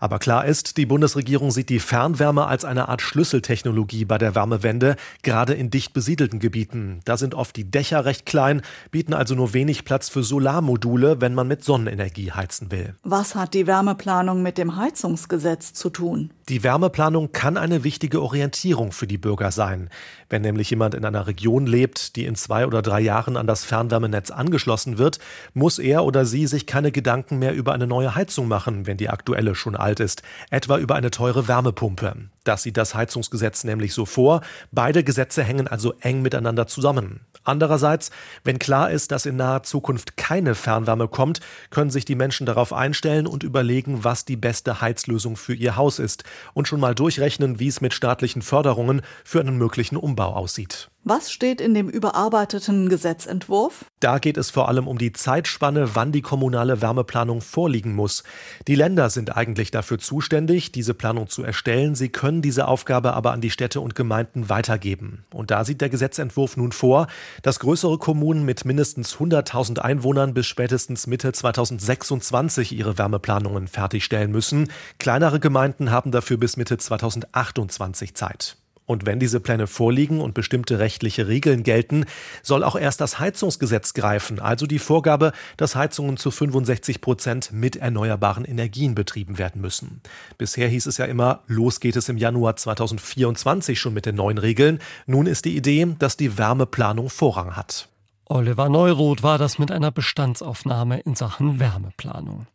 Aber 0.00 0.18
klar 0.18 0.44
ist, 0.44 0.76
die 0.76 0.86
Bundesregierung 0.86 1.50
sieht 1.50 1.68
die 1.68 1.78
Fernwärme 1.78 2.46
als 2.46 2.64
eine 2.64 2.88
Art 2.88 3.02
Schlüsseltechnologie 3.02 4.04
bei 4.04 4.18
der 4.18 4.34
Wärmewende, 4.34 4.96
gerade 5.22 5.54
in 5.54 5.70
dicht 5.70 5.92
besiedelten 5.92 6.40
Gebieten. 6.40 7.00
Da 7.04 7.16
sind 7.16 7.34
oft 7.34 7.54
die 7.56 7.70
Dächer 7.70 8.04
recht 8.04 8.26
klein, 8.26 8.62
bieten 8.90 9.14
also 9.14 9.34
nur 9.34 9.54
wenig 9.54 9.84
Platz 9.84 10.08
für 10.08 10.22
Solarmodule, 10.22 11.20
wenn 11.20 11.34
man 11.34 11.46
mit 11.46 11.62
Sonnenenergie 11.62 12.32
heizen 12.32 12.72
will. 12.72 12.94
Was 13.04 13.34
hat 13.34 13.54
die 13.54 13.66
Wärme 13.66 13.92
Wärmeplanung 13.92 14.42
mit 14.42 14.58
dem 14.58 14.76
Heizungsgesetz 14.76 15.72
zu 15.72 15.90
tun? 15.90 16.30
Die 16.48 16.64
Wärmeplanung 16.64 17.30
kann 17.30 17.56
eine 17.56 17.84
wichtige 17.84 18.20
Orientierung 18.20 18.90
für 18.90 19.06
die 19.06 19.18
Bürger 19.18 19.52
sein. 19.52 19.90
Wenn 20.28 20.42
nämlich 20.42 20.70
jemand 20.70 20.94
in 20.94 21.04
einer 21.04 21.28
Region 21.28 21.66
lebt, 21.66 22.16
die 22.16 22.24
in 22.24 22.34
zwei 22.34 22.66
oder 22.66 22.82
drei 22.82 23.00
Jahren 23.00 23.36
an 23.36 23.46
das 23.46 23.64
Fernwärmenetz 23.64 24.32
angeschlossen 24.32 24.98
wird, 24.98 25.20
muss 25.54 25.78
er 25.78 26.04
oder 26.04 26.24
sie 26.24 26.48
sich 26.48 26.66
keine 26.66 26.90
Gedanken 26.90 27.38
mehr 27.38 27.54
über 27.54 27.72
eine 27.72 27.86
neue 27.86 28.16
Heizung 28.16 28.48
machen, 28.48 28.86
wenn 28.86 28.96
die 28.96 29.08
aktuelle 29.08 29.54
schon 29.54 29.76
alt 29.76 30.00
ist, 30.00 30.22
etwa 30.50 30.78
über 30.78 30.96
eine 30.96 31.12
teure 31.12 31.46
Wärmepumpe. 31.46 32.16
Das 32.44 32.62
sieht 32.62 32.76
das 32.76 32.94
Heizungsgesetz 32.94 33.64
nämlich 33.64 33.94
so 33.94 34.04
vor. 34.04 34.40
Beide 34.70 35.04
Gesetze 35.04 35.42
hängen 35.42 35.68
also 35.68 35.94
eng 36.00 36.22
miteinander 36.22 36.66
zusammen. 36.66 37.20
Andererseits, 37.44 38.10
wenn 38.44 38.58
klar 38.58 38.90
ist, 38.90 39.10
dass 39.10 39.26
in 39.26 39.36
naher 39.36 39.62
Zukunft 39.62 40.16
keine 40.16 40.54
Fernwärme 40.54 41.08
kommt, 41.08 41.40
können 41.70 41.90
sich 41.90 42.04
die 42.04 42.14
Menschen 42.14 42.46
darauf 42.46 42.72
einstellen 42.72 43.26
und 43.26 43.42
überlegen, 43.42 44.04
was 44.04 44.24
die 44.24 44.36
beste 44.36 44.80
Heizlösung 44.80 45.36
für 45.36 45.54
ihr 45.54 45.76
Haus 45.76 45.98
ist 45.98 46.24
und 46.54 46.68
schon 46.68 46.80
mal 46.80 46.94
durchrechnen, 46.94 47.58
wie 47.58 47.68
es 47.68 47.80
mit 47.80 47.94
staatlichen 47.94 48.42
Förderungen 48.42 49.02
für 49.24 49.40
einen 49.40 49.58
möglichen 49.58 49.96
Umbau 49.96 50.34
aussieht. 50.34 50.91
Was 51.04 51.32
steht 51.32 51.60
in 51.60 51.74
dem 51.74 51.88
überarbeiteten 51.88 52.88
Gesetzentwurf? 52.88 53.86
Da 53.98 54.20
geht 54.20 54.36
es 54.36 54.50
vor 54.50 54.68
allem 54.68 54.86
um 54.86 54.98
die 54.98 55.12
Zeitspanne, 55.12 55.96
wann 55.96 56.12
die 56.12 56.22
kommunale 56.22 56.80
Wärmeplanung 56.80 57.40
vorliegen 57.40 57.92
muss. 57.96 58.22
Die 58.68 58.76
Länder 58.76 59.10
sind 59.10 59.36
eigentlich 59.36 59.72
dafür 59.72 59.98
zuständig, 59.98 60.70
diese 60.70 60.94
Planung 60.94 61.26
zu 61.26 61.42
erstellen. 61.42 61.96
Sie 61.96 62.10
können 62.10 62.40
diese 62.40 62.68
Aufgabe 62.68 63.14
aber 63.14 63.32
an 63.32 63.40
die 63.40 63.50
Städte 63.50 63.80
und 63.80 63.96
Gemeinden 63.96 64.48
weitergeben. 64.48 65.24
Und 65.34 65.50
da 65.50 65.64
sieht 65.64 65.80
der 65.80 65.88
Gesetzentwurf 65.88 66.56
nun 66.56 66.70
vor, 66.70 67.08
dass 67.42 67.58
größere 67.58 67.98
Kommunen 67.98 68.44
mit 68.44 68.64
mindestens 68.64 69.16
100.000 69.16 69.80
Einwohnern 69.80 70.34
bis 70.34 70.46
spätestens 70.46 71.08
Mitte 71.08 71.32
2026 71.32 72.78
ihre 72.78 72.96
Wärmeplanungen 72.96 73.66
fertigstellen 73.66 74.30
müssen. 74.30 74.70
Kleinere 75.00 75.40
Gemeinden 75.40 75.90
haben 75.90 76.12
dafür 76.12 76.36
bis 76.36 76.56
Mitte 76.56 76.78
2028 76.78 78.14
Zeit. 78.14 78.56
Und 78.86 79.06
wenn 79.06 79.20
diese 79.20 79.40
Pläne 79.40 79.66
vorliegen 79.66 80.20
und 80.20 80.34
bestimmte 80.34 80.78
rechtliche 80.78 81.28
Regeln 81.28 81.62
gelten, 81.62 82.04
soll 82.42 82.64
auch 82.64 82.76
erst 82.76 83.00
das 83.00 83.18
Heizungsgesetz 83.18 83.94
greifen, 83.94 84.40
also 84.40 84.66
die 84.66 84.78
Vorgabe, 84.78 85.32
dass 85.56 85.76
Heizungen 85.76 86.16
zu 86.16 86.30
65 86.30 87.00
Prozent 87.00 87.52
mit 87.52 87.76
erneuerbaren 87.76 88.44
Energien 88.44 88.94
betrieben 88.94 89.38
werden 89.38 89.60
müssen. 89.60 90.02
Bisher 90.36 90.68
hieß 90.68 90.86
es 90.86 90.98
ja 90.98 91.04
immer, 91.04 91.40
los 91.46 91.80
geht 91.80 91.96
es 91.96 92.08
im 92.08 92.16
Januar 92.16 92.56
2024 92.56 93.78
schon 93.78 93.94
mit 93.94 94.06
den 94.06 94.16
neuen 94.16 94.38
Regeln. 94.38 94.80
Nun 95.06 95.26
ist 95.26 95.44
die 95.44 95.56
Idee, 95.56 95.86
dass 95.98 96.16
die 96.16 96.36
Wärmeplanung 96.36 97.08
Vorrang 97.08 97.56
hat. 97.56 97.88
Oliver 98.26 98.68
Neuroth 98.68 99.22
war 99.22 99.38
das 99.38 99.58
mit 99.58 99.70
einer 99.70 99.90
Bestandsaufnahme 99.90 101.00
in 101.00 101.14
Sachen 101.14 101.60
Wärmeplanung. 101.60 102.46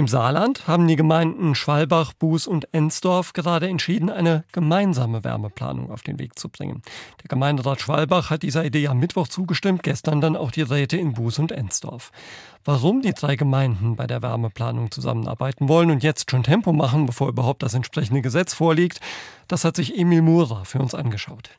Im 0.00 0.08
Saarland 0.08 0.66
haben 0.66 0.88
die 0.88 0.96
Gemeinden 0.96 1.54
Schwalbach, 1.54 2.14
Buß 2.14 2.46
und 2.46 2.72
Ensdorf 2.72 3.34
gerade 3.34 3.68
entschieden, 3.68 4.08
eine 4.08 4.44
gemeinsame 4.50 5.24
Wärmeplanung 5.24 5.90
auf 5.90 6.00
den 6.00 6.18
Weg 6.18 6.38
zu 6.38 6.48
bringen. 6.48 6.80
Der 7.22 7.28
Gemeinderat 7.28 7.82
Schwalbach 7.82 8.30
hat 8.30 8.42
dieser 8.42 8.64
Idee 8.64 8.88
am 8.88 8.98
Mittwoch 8.98 9.28
zugestimmt, 9.28 9.82
gestern 9.82 10.22
dann 10.22 10.36
auch 10.36 10.52
die 10.52 10.62
Räte 10.62 10.96
in 10.96 11.12
Buß 11.12 11.38
und 11.40 11.52
Ensdorf. 11.52 12.12
Warum 12.64 13.02
die 13.02 13.12
drei 13.12 13.36
Gemeinden 13.36 13.94
bei 13.96 14.06
der 14.06 14.22
Wärmeplanung 14.22 14.90
zusammenarbeiten 14.90 15.68
wollen 15.68 15.90
und 15.90 16.02
jetzt 16.02 16.30
schon 16.30 16.44
Tempo 16.44 16.72
machen, 16.72 17.04
bevor 17.04 17.28
überhaupt 17.28 17.62
das 17.62 17.74
entsprechende 17.74 18.22
Gesetz 18.22 18.54
vorliegt, 18.54 19.00
das 19.48 19.66
hat 19.66 19.76
sich 19.76 19.98
Emil 19.98 20.22
Mura 20.22 20.64
für 20.64 20.78
uns 20.78 20.94
angeschaut. 20.94 21.50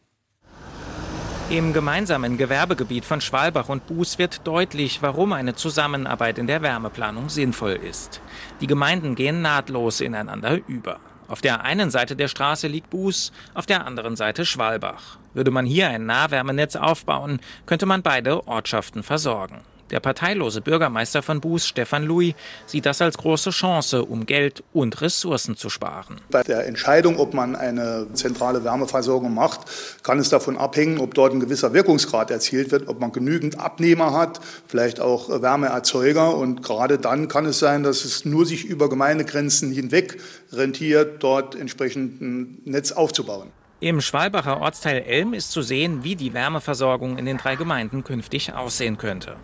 Im 1.52 1.74
gemeinsamen 1.74 2.38
Gewerbegebiet 2.38 3.04
von 3.04 3.20
Schwalbach 3.20 3.68
und 3.68 3.86
Buß 3.86 4.18
wird 4.18 4.48
deutlich, 4.48 5.02
warum 5.02 5.34
eine 5.34 5.54
Zusammenarbeit 5.54 6.38
in 6.38 6.48
der 6.48 6.62
Wärmeplanung 6.62 7.28
sinnvoll 7.28 7.74
ist. 7.74 8.22
Die 8.62 8.68
Gemeinden 8.68 9.16
gehen 9.16 9.42
nahtlos 9.42 10.00
ineinander 10.00 10.62
über. 10.70 11.02
Auf 11.28 11.42
der 11.42 11.66
einen 11.66 11.92
Seite 11.92 12.16
der 12.16 12.30
Straße 12.30 12.70
liegt 12.70 12.90
Buß, 12.90 13.34
auf 13.54 13.66
der 13.66 13.86
anderen 13.86 14.16
Seite 14.16 14.46
Schwalbach. 14.46 15.18
Würde 15.34 15.52
man 15.52 15.66
hier 15.66 15.90
ein 15.90 16.06
Nahwärmenetz 16.06 16.78
aufbauen, 16.78 17.42
könnte 17.66 17.86
man 17.86 18.02
beide 18.02 18.48
Ortschaften 18.48 19.04
versorgen. 19.04 19.60
Der 19.92 20.00
parteilose 20.00 20.62
Bürgermeister 20.62 21.22
von 21.22 21.42
Buß, 21.42 21.68
Stefan 21.68 22.06
Louis, 22.06 22.34
sieht 22.66 22.86
das 22.86 23.02
als 23.02 23.18
große 23.18 23.50
Chance, 23.50 24.06
um 24.06 24.26
Geld 24.26 24.64
und 24.72 25.02
Ressourcen 25.02 25.58
zu 25.58 25.70
sparen. 25.70 26.22
Bei 26.30 26.44
der 26.44 26.66
Entscheidung, 26.66 27.20
ob 27.20 27.34
man 27.34 27.58
eine 27.58 28.08
zentrale 28.14 28.64
Wärmeversorgung 28.64 29.34
macht, 29.34 29.62
kann 30.04 30.18
es 30.18 30.30
davon 30.30 30.58
abhängen, 30.58 31.00
ob 31.00 31.14
dort 31.14 31.34
ein 31.34 31.42
gewisser 31.42 31.74
Wirkungsgrad 31.74 32.32
erzielt 32.32 32.72
wird, 32.72 32.88
ob 32.88 33.02
man 33.02 33.12
genügend 33.12 33.60
Abnehmer 33.60 34.14
hat, 34.14 34.40
vielleicht 34.66 35.02
auch 35.02 35.30
Wärmeerzeuger. 35.42 36.38
Und 36.38 36.64
gerade 36.64 36.98
dann 36.98 37.28
kann 37.28 37.46
es 37.46 37.60
sein, 37.60 37.84
dass 37.84 38.06
es 38.06 38.24
nur 38.24 38.46
sich 38.46 38.64
über 38.64 38.90
Gemeindegrenzen 38.90 39.74
hinweg 39.74 40.22
rentiert, 40.54 41.22
dort 41.22 41.54
entsprechend 41.56 42.22
ein 42.22 42.62
Netz 42.64 42.94
aufzubauen. 42.94 43.52
Im 43.82 44.00
Schwalbacher 44.00 44.62
Ortsteil 44.62 45.02
Elm 45.02 45.34
ist 45.34 45.52
zu 45.52 45.64
sehen, 45.64 46.04
wie 46.04 46.16
die 46.16 46.36
Wärmeversorgung 46.36 47.18
in 47.18 47.26
den 47.26 47.38
drei 47.38 47.56
Gemeinden 47.56 48.04
künftig 48.04 48.54
aussehen 48.54 49.00
könnte. 49.00 49.38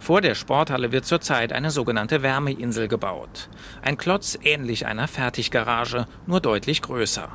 Vor 0.00 0.22
der 0.22 0.34
Sporthalle 0.34 0.92
wird 0.92 1.04
zurzeit 1.04 1.52
eine 1.52 1.70
sogenannte 1.70 2.22
Wärmeinsel 2.22 2.88
gebaut. 2.88 3.50
Ein 3.82 3.98
Klotz 3.98 4.38
ähnlich 4.42 4.86
einer 4.86 5.06
Fertiggarage, 5.06 6.06
nur 6.26 6.40
deutlich 6.40 6.80
größer. 6.80 7.28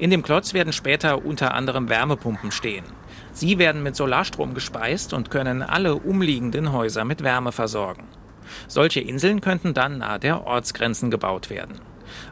In 0.00 0.10
dem 0.10 0.24
Klotz 0.24 0.52
werden 0.52 0.72
später 0.72 1.24
unter 1.24 1.54
anderem 1.54 1.88
Wärmepumpen 1.88 2.50
stehen. 2.50 2.84
Sie 3.32 3.58
werden 3.58 3.84
mit 3.84 3.94
Solarstrom 3.94 4.52
gespeist 4.52 5.12
und 5.12 5.30
können 5.30 5.62
alle 5.62 5.94
umliegenden 5.94 6.72
Häuser 6.72 7.04
mit 7.04 7.22
Wärme 7.22 7.52
versorgen. 7.52 8.08
Solche 8.66 9.00
Inseln 9.00 9.40
könnten 9.40 9.72
dann 9.72 9.98
nahe 9.98 10.18
der 10.18 10.44
Ortsgrenzen 10.44 11.12
gebaut 11.12 11.50
werden. 11.50 11.80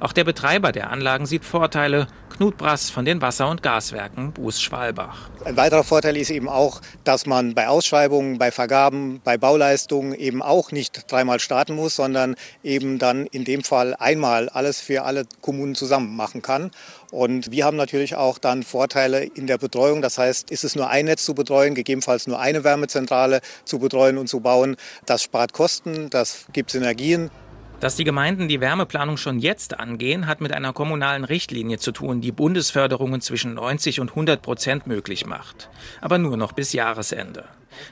Auch 0.01 0.13
der 0.13 0.25
Betreiber 0.25 0.73
der 0.73 0.91
Anlagen 0.91 1.27
sieht 1.27 1.45
Vorteile. 1.45 2.07
Knut 2.37 2.59
Brass 2.59 2.91
von 2.91 3.07
den 3.07 3.23
Wasser- 3.23 3.49
und 3.49 3.63
Gaswerken 3.63 4.33
Buß-Schwalbach. 4.33 5.31
Ein 5.45 5.57
weiterer 5.57 5.85
Vorteil 5.85 6.17
ist 6.19 6.31
eben 6.31 6.49
auch, 6.49 6.83
dass 7.05 7.25
man 7.25 7.55
bei 7.55 7.69
Ausschreibungen, 7.69 8.37
bei 8.37 8.51
Vergaben, 8.51 9.21
bei 9.25 9.39
Bauleistungen 9.39 10.13
eben 10.13 10.43
auch 10.43 10.71
nicht 10.71 11.11
dreimal 11.11 11.41
starten 11.41 11.75
muss, 11.75 11.97
sondern 11.97 12.35
eben 12.63 12.99
dann 12.99 13.25
in 13.27 13.45
dem 13.45 13.65
Fall 13.65 13.95
einmal 13.95 14.51
alles 14.51 14.81
für 14.81 15.05
alle 15.05 15.25
Kommunen 15.41 15.75
zusammen 15.75 16.15
machen 16.15 16.43
kann. 16.43 16.73
Und 17.11 17.53
wir 17.53 17.65
haben 17.65 17.77
natürlich 17.77 18.17
auch 18.17 18.39
dann 18.39 18.65
Vorteile 18.65 19.25
in 19.25 19.47
der 19.47 19.57
Betreuung. 19.57 20.03
Das 20.03 20.19
heißt, 20.19 20.51
ist 20.51 20.65
es 20.65 20.75
nur 20.75 20.91
ein 20.91 21.07
Netz 21.07 21.25
zu 21.25 21.35
betreuen, 21.35 21.75
gegebenenfalls 21.75 22.27
nur 22.27 22.39
eine 22.39 22.65
Wärmezentrale 22.65 23.41
zu 23.65 23.79
betreuen 23.79 24.19
und 24.19 24.29
zu 24.29 24.41
bauen. 24.41 24.77
Das 25.07 25.23
spart 25.23 25.55
Kosten, 25.55 26.11
das 26.11 26.47
gibt 26.53 26.71
Synergien. 26.71 27.31
Dass 27.79 27.95
die 27.95 28.05
Gemeinden 28.05 28.49
die 28.49 28.61
Wärmeplanung 28.63 29.19
schon 29.19 29.39
jetzt 29.39 29.79
angehen, 29.79 30.27
hat 30.27 30.41
mit 30.41 30.53
einer 30.53 30.73
kommunalen 30.73 31.25
Richtlinie 31.25 31.79
zu 31.79 31.93
tun, 31.93 32.23
die 32.23 32.33
Bundesförderungen 32.33 33.21
zwischen 33.21 33.53
90 33.53 34.01
und 34.01 34.11
100 34.11 34.41
Prozent 34.41 34.87
möglich 34.87 35.27
macht. 35.27 35.69
Aber 36.01 36.17
nur 36.17 36.39
noch 36.39 36.53
bis 36.53 36.73
Jahresende. 36.73 37.45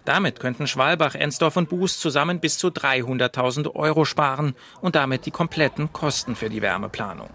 Damit 0.06 0.40
könnten 0.40 0.66
Schwalbach, 0.66 1.14
Ensdorf 1.14 1.58
und 1.58 1.68
Buß 1.68 1.98
zusammen 1.98 2.40
bis 2.40 2.56
zu 2.56 2.68
300.000 2.68 3.74
Euro 3.74 4.06
sparen 4.06 4.54
und 4.80 4.94
damit 4.94 5.26
die 5.26 5.30
kompletten 5.30 5.92
Kosten 5.92 6.34
für 6.34 6.48
die 6.48 6.62
Wärmeplanung. 6.62 7.28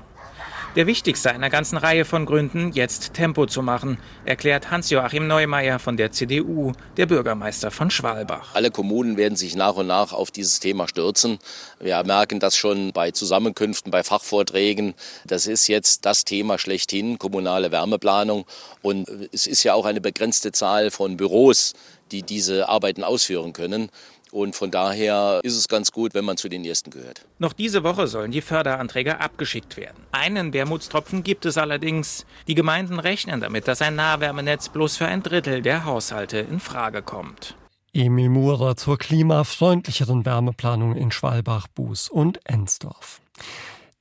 Der 0.76 0.86
wichtigste 0.86 1.32
einer 1.32 1.50
ganzen 1.50 1.78
Reihe 1.78 2.06
von 2.06 2.28
Gründen, 2.28 2.74
jetzt 2.74 3.16
Tempo 3.16 3.48
zu 3.48 3.64
machen, 3.64 3.98
erklärt 4.24 4.70
Hans-Joachim 4.70 5.26
Neumeier 5.26 5.80
von 5.80 5.98
der 5.98 6.12
CDU, 6.12 6.74
der 6.96 7.08
Bürgermeister 7.08 7.72
von 7.72 7.90
Schwalbach. 7.90 8.54
Alle 8.54 8.70
Kommunen 8.70 9.18
werden 9.18 9.36
sich 9.36 9.56
nach 9.56 9.78
und 9.78 9.88
nach 9.88 10.14
auf 10.14 10.30
dieses 10.30 10.60
Thema 10.60 10.88
stürzen. 10.88 11.40
Wir 11.80 12.04
merken 12.04 12.40
das 12.40 12.56
schon 12.56 12.94
bei 12.94 13.10
Zusammenkünften, 13.10 13.90
bei 13.92 14.04
Fachvorträgen. 14.04 14.94
Das 15.26 15.48
ist 15.48 15.68
jetzt 15.68 16.06
das 16.06 16.24
Thema 16.24 16.60
schlechthin, 16.60 17.18
kommunale 17.18 17.72
Wärmeplanung. 17.72 18.46
Und 18.84 19.10
es 19.34 19.48
ist 19.48 19.64
ja 19.64 19.74
auch 19.74 19.86
eine 19.86 20.02
begrenzte 20.02 20.52
Zahl 20.52 20.92
von 20.92 21.18
Büros, 21.18 21.74
die 22.12 22.22
diese 22.22 22.70
Arbeiten 22.70 23.04
ausführen 23.04 23.54
können. 23.54 23.90
Und 24.32 24.56
von 24.56 24.72
daher 24.72 25.40
ist 25.44 25.56
es 25.56 25.68
ganz 25.68 25.92
gut, 25.92 26.14
wenn 26.14 26.26
man 26.26 26.38
zu 26.38 26.50
den 26.50 26.64
ersten 26.64 26.92
gehört. 26.92 27.26
Noch 27.40 27.54
diese 27.54 27.84
Woche 27.84 28.08
sollen 28.08 28.32
die 28.32 28.42
Förderanträge 28.42 29.20
abgeschickt 29.20 29.78
werden. 29.78 30.04
Einen 30.12 30.54
Wermutstropfen 30.54 31.24
gibt 31.24 31.46
es 31.46 31.58
allerdings. 31.58 32.26
Die 32.48 32.56
Gemeinden 32.56 33.00
rechnen 33.00 33.42
damit, 33.42 33.68
dass 33.68 33.82
ein 33.82 33.96
Nahwärmenetz 33.96 34.70
bloß 34.70 34.98
für 34.98 35.08
ein 35.08 35.24
Drittel 35.24 35.62
der 35.62 35.86
Haushalte 35.86 36.40
in 36.40 36.60
Frage 36.60 37.02
kommt. 37.02 37.56
Emil 37.94 38.30
Murer 38.30 38.76
zur 38.76 38.98
klimafreundlicheren 38.98 40.26
Wärmeplanung 40.26 40.96
in 40.96 41.12
Schwalbach, 41.12 41.68
Buß 41.68 42.10
und 42.10 42.40
Ensdorf. 42.46 43.20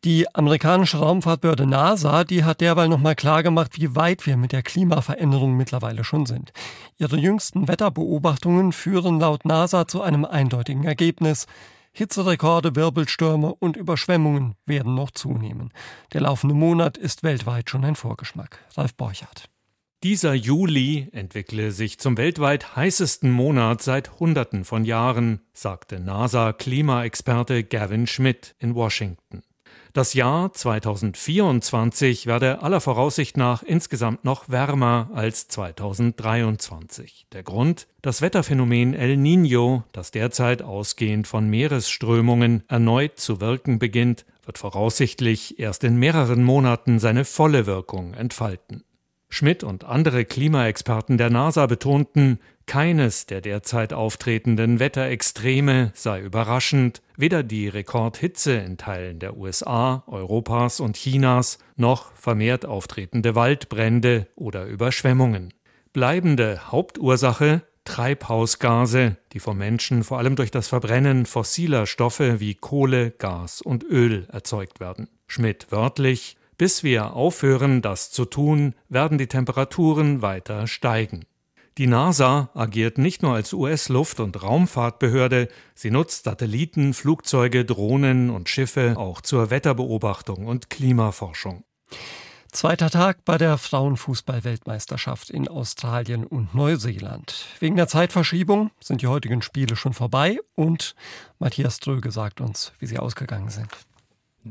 Die 0.05 0.33
amerikanische 0.33 0.99
Raumfahrtbehörde 0.99 1.67
NASA, 1.67 2.23
die 2.23 2.45
hat 2.45 2.61
derweil 2.61 2.89
nochmal 2.89 3.17
klargemacht, 3.17 3.81
wie 3.81 3.97
weit 3.97 4.27
wir 4.27 4.37
mit 4.37 4.53
der 4.53 4.63
Klimaveränderung 4.63 5.57
mittlerweile 5.57 6.05
schon 6.05 6.25
sind. 6.25 6.53
Ihre 6.99 7.17
jüngsten 7.17 7.67
Wetterbeobachtungen 7.67 8.71
führen 8.71 9.19
laut 9.19 9.45
NASA 9.45 9.89
zu 9.89 10.01
einem 10.01 10.25
eindeutigen 10.25 10.85
Ergebnis. 10.85 11.47
Hitzerekorde, 11.91 12.77
Wirbelstürme 12.77 13.53
und 13.53 13.77
Überschwemmungen 13.77 14.55
werden 14.67 14.95
noch 14.95 15.11
zunehmen. 15.11 15.73
Der 16.13 16.21
laufende 16.21 16.55
Monat 16.55 16.97
ist 16.97 17.25
weltweit 17.25 17.69
schon 17.69 17.85
ein 17.85 17.97
Vorgeschmack. 17.97 18.65
Ralf 18.77 18.95
Borchardt. 18.95 19.51
Dieser 20.05 20.33
Juli 20.33 21.09
entwickle 21.11 21.73
sich 21.73 21.99
zum 21.99 22.17
weltweit 22.17 22.77
heißesten 22.77 23.33
Monat 23.33 23.83
seit 23.83 24.21
Hunderten 24.21 24.65
von 24.65 24.85
Jahren, 24.85 25.41
sagte 25.53 25.99
NASA-Klimaexperte 25.99 27.65
Gavin 27.65 28.07
Schmidt 28.07 28.55
in 28.61 28.77
Washington. 28.77 29.43
Das 29.92 30.14
Jahr 30.14 30.53
2024 30.53 32.27
werde 32.27 32.62
aller 32.62 32.81
Voraussicht 32.81 33.37
nach 33.37 33.62
insgesamt 33.62 34.24
noch 34.24 34.48
wärmer 34.48 35.11
als 35.14 35.48
2023. 35.48 37.27
Der 37.33 37.42
Grund? 37.42 37.88
Das 38.03 38.20
Wetterphänomen 38.22 38.94
El 38.94 39.16
Niño, 39.16 39.83
das 39.92 40.11
derzeit 40.11 40.62
ausgehend 40.62 41.27
von 41.27 41.48
Meeresströmungen 41.48 42.64
erneut 42.68 43.18
zu 43.18 43.40
wirken 43.40 43.79
beginnt, 43.79 44.24
wird 44.44 44.59
voraussichtlich 44.59 45.59
erst 45.59 45.85
in 45.85 45.98
mehreren 45.98 46.42
Monaten 46.42 46.98
seine 46.98 47.24
volle 47.24 47.66
Wirkung 47.66 48.14
entfalten. 48.14 48.85
Schmidt 49.29 49.62
und 49.62 49.85
andere 49.85 50.25
Klimaexperten 50.25 51.19
der 51.19 51.31
NASA 51.31 51.67
betonten, 51.67 52.38
keines 52.67 53.27
der 53.27 53.41
derzeit 53.41 53.93
auftretenden 53.93 54.79
Wetterextreme 54.79 55.91
sei 55.95 56.21
überraschend, 56.21 57.03
weder 57.17 57.43
die 57.43 57.69
Rekordhitze 57.69 58.53
in 58.55 58.77
Teilen 58.77 59.19
der 59.19 59.37
USA, 59.37 60.03
Europas 60.07 60.81
und 60.81 60.97
Chinas 60.97 61.59
noch 61.77 62.12
vermehrt 62.12 62.67
auftretende 62.67 63.35
Waldbrände 63.35 64.27
oder 64.35 64.67
Überschwemmungen. 64.67 65.53
Bleibende 65.93 66.71
Hauptursache 66.71 67.62
Treibhausgase, 67.88 69.17
die 69.33 69.41
vom 69.41 69.57
Menschen 69.57 70.05
vor 70.05 70.19
allem 70.19 70.37
durch 70.37 70.51
das 70.51 70.69
Verbrennen 70.69 71.25
fossiler 71.25 71.87
Stoffe 71.87 72.38
wie 72.38 72.55
Kohle, 72.55 73.12
Gas 73.12 73.62
und 73.62 73.83
Öl 73.83 74.29
erzeugt 74.31 74.79
werden. 74.79 75.09
Schmidt 75.27 75.69
wörtlich 75.71 76.37
bis 76.59 76.85
wir 76.85 77.14
aufhören, 77.14 77.81
das 77.81 78.11
zu 78.11 78.25
tun, 78.25 78.75
werden 78.88 79.16
die 79.16 79.29
Temperaturen 79.29 80.21
weiter 80.21 80.66
steigen. 80.66 81.25
Die 81.79 81.87
NASA 81.87 82.51
agiert 82.55 82.99
nicht 82.99 83.23
nur 83.23 83.35
als 83.35 83.53
US-Luft- 83.53 84.18
und 84.18 84.42
Raumfahrtbehörde, 84.42 85.49
sie 85.77 85.92
nutzt 85.92 86.25
Satelliten, 86.25 86.92
Flugzeuge, 86.92 87.64
Drohnen 87.64 88.31
und 88.31 88.49
Schiffe 88.49 88.94
auch 88.97 89.21
zur 89.21 89.51
Wetterbeobachtung 89.51 90.47
und 90.47 90.71
Klimaforschung. 90.71 91.62
Zweiter 92.51 92.90
Tag 92.90 93.25
bei 93.25 93.38
der 93.38 93.59
Frauenfußball-Weltmeisterschaft 93.59 95.31
in 95.31 95.47
Australien 95.47 96.25
und 96.25 96.55
Neuseeland. 96.55 97.47
Wegen 97.61 97.77
der 97.77 97.87
Zeitverschiebung 97.87 98.73
sind 98.81 99.03
die 99.03 99.07
heutigen 99.07 99.42
Spiele 99.42 99.77
schon 99.77 99.92
vorbei 99.92 100.40
und 100.57 100.97
Matthias 101.38 101.79
Dröge 101.79 102.11
sagt 102.11 102.40
uns, 102.40 102.73
wie 102.81 102.87
sie 102.87 102.99
ausgegangen 102.99 103.51
sind. 103.51 103.68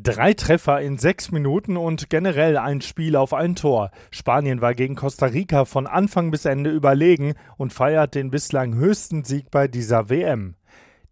Drei 0.03 0.33
Treffer 0.33 0.79
in 0.79 0.99
sechs 0.99 1.31
Minuten 1.31 1.75
und 1.75 2.11
generell 2.11 2.57
ein 2.57 2.81
Spiel 2.81 3.15
auf 3.15 3.33
ein 3.33 3.55
Tor. 3.55 3.89
Spanien 4.11 4.61
war 4.61 4.75
gegen 4.75 4.93
Costa 4.93 5.25
Rica 5.25 5.65
von 5.65 5.87
Anfang 5.87 6.29
bis 6.29 6.45
Ende 6.45 6.69
überlegen 6.69 7.33
und 7.57 7.73
feiert 7.73 8.13
den 8.13 8.29
bislang 8.29 8.75
höchsten 8.75 9.23
Sieg 9.23 9.49
bei 9.49 9.67
dieser 9.67 10.09
WM. 10.09 10.53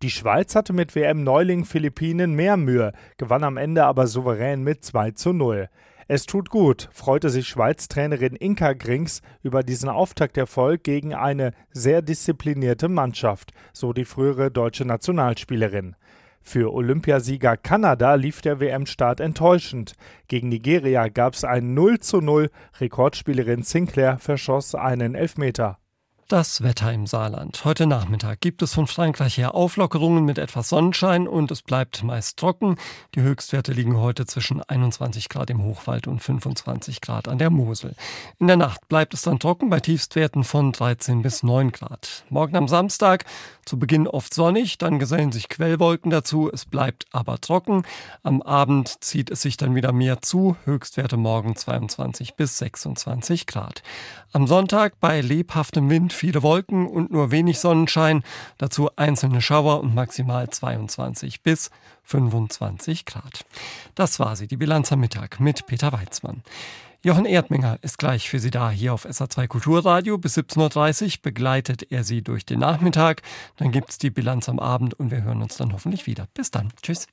Die 0.03 0.11
Schweiz 0.11 0.53
hatte 0.53 0.71
mit 0.71 0.93
WM-Neuling 0.93 1.65
Philippinen 1.65 2.35
mehr 2.35 2.57
Mühe, 2.57 2.91
gewann 3.17 3.43
am 3.43 3.57
Ende 3.57 3.85
aber 3.85 4.05
souverän 4.05 4.63
mit 4.63 4.83
2 4.83 5.11
zu 5.11 5.33
0. 5.33 5.67
Es 6.07 6.27
tut 6.27 6.51
gut, 6.51 6.89
freute 6.93 7.31
sich 7.31 7.47
Schweiz-Trainerin 7.47 8.35
Inka 8.35 8.73
Grings 8.73 9.23
über 9.41 9.63
diesen 9.63 9.89
Auftakterfolg 9.89 10.83
gegen 10.83 11.15
eine 11.15 11.53
sehr 11.71 12.03
disziplinierte 12.03 12.87
Mannschaft, 12.87 13.51
so 13.73 13.93
die 13.93 14.05
frühere 14.05 14.51
deutsche 14.51 14.85
Nationalspielerin. 14.85 15.95
Für 16.47 16.71
Olympiasieger 16.73 17.57
Kanada 17.57 18.13
lief 18.13 18.39
der 18.41 18.59
WM-Start 18.59 19.19
enttäuschend. 19.19 19.93
Gegen 20.27 20.49
Nigeria 20.49 21.07
gab 21.07 21.33
es 21.33 21.43
ein 21.43 21.73
0 21.73 21.99
zu 21.99 22.21
0. 22.21 22.51
Rekordspielerin 22.79 23.63
Sinclair 23.63 24.19
verschoss 24.19 24.75
einen 24.75 25.15
Elfmeter. 25.15 25.79
Das 26.27 26.63
Wetter 26.63 26.91
im 26.91 27.05
Saarland. 27.05 27.65
Heute 27.65 27.85
Nachmittag 27.85 28.41
gibt 28.41 28.63
es 28.63 28.73
von 28.73 28.87
Frankreich 28.87 29.37
her 29.37 29.53
Auflockerungen 29.53 30.25
mit 30.25 30.39
etwas 30.39 30.69
Sonnenschein 30.69 31.27
und 31.27 31.51
es 31.51 31.61
bleibt 31.61 32.01
meist 32.01 32.39
trocken. 32.39 32.77
Die 33.13 33.21
Höchstwerte 33.21 33.73
liegen 33.73 33.97
heute 33.97 34.25
zwischen 34.25 34.59
21 34.59 35.29
Grad 35.29 35.51
im 35.51 35.61
Hochwald 35.61 36.07
und 36.07 36.23
25 36.23 37.01
Grad 37.01 37.27
an 37.27 37.37
der 37.37 37.51
Mosel. 37.51 37.93
In 38.39 38.47
der 38.47 38.57
Nacht 38.57 38.87
bleibt 38.87 39.13
es 39.13 39.21
dann 39.21 39.37
trocken 39.37 39.69
bei 39.69 39.79
Tiefstwerten 39.79 40.43
von 40.43 40.71
13 40.71 41.21
bis 41.21 41.43
9 41.43 41.71
Grad. 41.71 42.23
Morgen 42.31 42.55
am 42.55 42.67
Samstag 42.67 43.25
zu 43.63 43.77
Beginn 43.77 44.07
oft 44.07 44.33
sonnig, 44.33 44.79
dann 44.79 44.97
gesellen 44.97 45.31
sich 45.31 45.47
Quellwolken 45.47 46.09
dazu. 46.09 46.49
Es 46.51 46.65
bleibt 46.65 47.05
aber 47.11 47.39
trocken. 47.39 47.83
Am 48.23 48.41
Abend 48.41 49.03
zieht 49.03 49.29
es 49.29 49.43
sich 49.43 49.57
dann 49.57 49.75
wieder 49.75 49.91
mehr 49.91 50.23
zu. 50.23 50.55
Höchstwerte 50.65 51.17
morgen 51.17 51.55
22 51.55 52.33
bis 52.33 52.57
26 52.57 53.45
Grad. 53.45 53.83
Am 54.33 54.47
Sonntag 54.47 54.99
bei 54.99 55.21
lebhaftem 55.21 55.89
Wind 55.89 56.14
viele 56.15 56.43
Wolken 56.43 56.87
und 56.87 57.11
nur 57.11 57.31
wenig 57.31 57.59
Sonnenschein, 57.59 58.23
dazu 58.57 58.89
einzelne 58.95 59.41
Schauer 59.41 59.81
und 59.81 59.93
maximal 59.93 60.49
22 60.49 61.41
bis 61.41 61.69
25 62.03 63.05
Grad. 63.05 63.45
Das 63.93 64.19
war 64.19 64.35
sie, 64.35 64.47
die 64.47 64.57
Bilanz 64.57 64.91
am 64.91 64.99
Mittag 64.99 65.39
mit 65.39 65.65
Peter 65.65 65.91
Weizmann. 65.91 66.43
Jochen 67.05 67.25
Erdminger 67.25 67.77
ist 67.83 67.99
gleich 67.99 68.27
für 68.31 68.39
Sie 68.39 68.49
da 68.49 68.71
hier 68.71 68.91
auf 68.91 69.05
SA2 69.05 69.45
Kulturradio. 69.45 70.17
Bis 70.17 70.39
17.30 70.39 71.03
Uhr 71.03 71.11
begleitet 71.21 71.91
er 71.91 72.03
Sie 72.03 72.23
durch 72.23 72.47
den 72.47 72.57
Nachmittag. 72.61 73.21
Dann 73.57 73.71
gibt 73.71 73.91
es 73.91 73.99
die 73.99 74.09
Bilanz 74.09 74.49
am 74.49 74.57
Abend 74.57 74.95
und 74.95 75.11
wir 75.11 75.21
hören 75.21 75.43
uns 75.43 75.55
dann 75.55 75.71
hoffentlich 75.71 76.07
wieder. 76.07 76.27
Bis 76.33 76.49
dann. 76.49 76.73
Tschüss. 76.81 77.05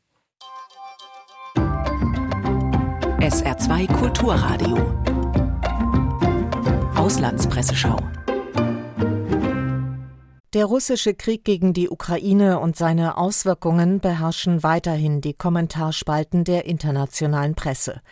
SR2 3.21 3.93
Kulturradio. 3.93 4.79
Auslandspresseschau. 6.97 7.99
Der 10.55 10.67
russische 10.67 11.15
Krieg 11.15 11.45
gegen 11.45 11.73
die 11.73 11.88
Ukraine 11.88 12.61
und 12.61 12.77
seine 12.77 13.17
Auswirkungen 13.17 14.01
beherrschen 14.01 14.62
weiterhin 14.62 15.23
die 15.23 15.33
Kommentarspalten 15.33 16.45
der 16.45 16.67
internationalen 16.67 17.55
Presse. 17.55 18.03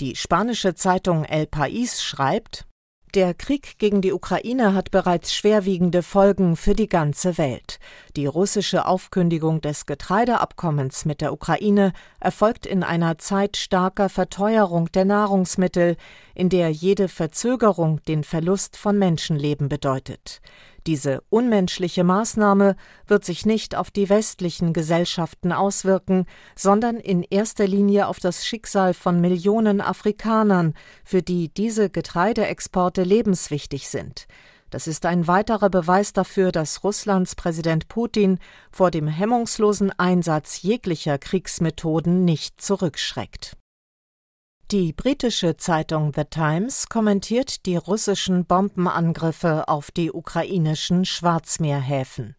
Die 0.00 0.14
spanische 0.14 0.76
Zeitung 0.76 1.24
El 1.24 1.46
País 1.46 2.00
schreibt 2.00 2.68
der 3.14 3.32
Krieg 3.32 3.78
gegen 3.78 4.02
die 4.02 4.12
Ukraine 4.12 4.74
hat 4.74 4.90
bereits 4.90 5.32
schwerwiegende 5.32 6.02
Folgen 6.02 6.56
für 6.56 6.74
die 6.74 6.90
ganze 6.90 7.38
Welt. 7.38 7.78
Die 8.16 8.26
russische 8.26 8.84
Aufkündigung 8.84 9.62
des 9.62 9.86
Getreideabkommens 9.86 11.06
mit 11.06 11.22
der 11.22 11.32
Ukraine 11.32 11.94
erfolgt 12.20 12.66
in 12.66 12.82
einer 12.82 13.16
Zeit 13.16 13.56
starker 13.56 14.10
Verteuerung 14.10 14.92
der 14.92 15.06
Nahrungsmittel, 15.06 15.96
in 16.34 16.50
der 16.50 16.68
jede 16.70 17.08
Verzögerung 17.08 18.02
den 18.04 18.24
Verlust 18.24 18.76
von 18.76 18.98
Menschenleben 18.98 19.70
bedeutet. 19.70 20.42
Diese 20.86 21.22
unmenschliche 21.28 22.04
Maßnahme 22.04 22.76
wird 23.06 23.24
sich 23.24 23.44
nicht 23.44 23.74
auf 23.74 23.90
die 23.90 24.08
westlichen 24.08 24.72
Gesellschaften 24.72 25.52
auswirken, 25.52 26.24
sondern 26.56 26.96
in 26.96 27.22
erster 27.22 27.66
Linie 27.66 28.06
auf 28.06 28.20
das 28.20 28.46
Schicksal 28.46 28.94
von 28.94 29.20
Millionen 29.20 29.80
Afrikanern, 29.80 30.74
für 31.04 31.22
die 31.22 31.48
diese 31.48 31.90
Getreideexporte 31.90 33.02
lebenswichtig 33.02 33.88
sind. 33.88 34.26
Das 34.70 34.86
ist 34.86 35.06
ein 35.06 35.26
weiterer 35.26 35.70
Beweis 35.70 36.12
dafür, 36.12 36.52
dass 36.52 36.84
Russlands 36.84 37.34
Präsident 37.34 37.88
Putin 37.88 38.38
vor 38.70 38.90
dem 38.90 39.08
hemmungslosen 39.08 39.92
Einsatz 39.98 40.60
jeglicher 40.62 41.18
Kriegsmethoden 41.18 42.24
nicht 42.24 42.60
zurückschreckt. 42.60 43.56
Die 44.70 44.92
britische 44.92 45.56
Zeitung 45.56 46.12
The 46.14 46.24
Times 46.24 46.90
kommentiert 46.90 47.64
die 47.64 47.78
russischen 47.78 48.44
Bombenangriffe 48.44 49.66
auf 49.66 49.90
die 49.90 50.12
ukrainischen 50.12 51.06
Schwarzmeerhäfen. 51.06 52.36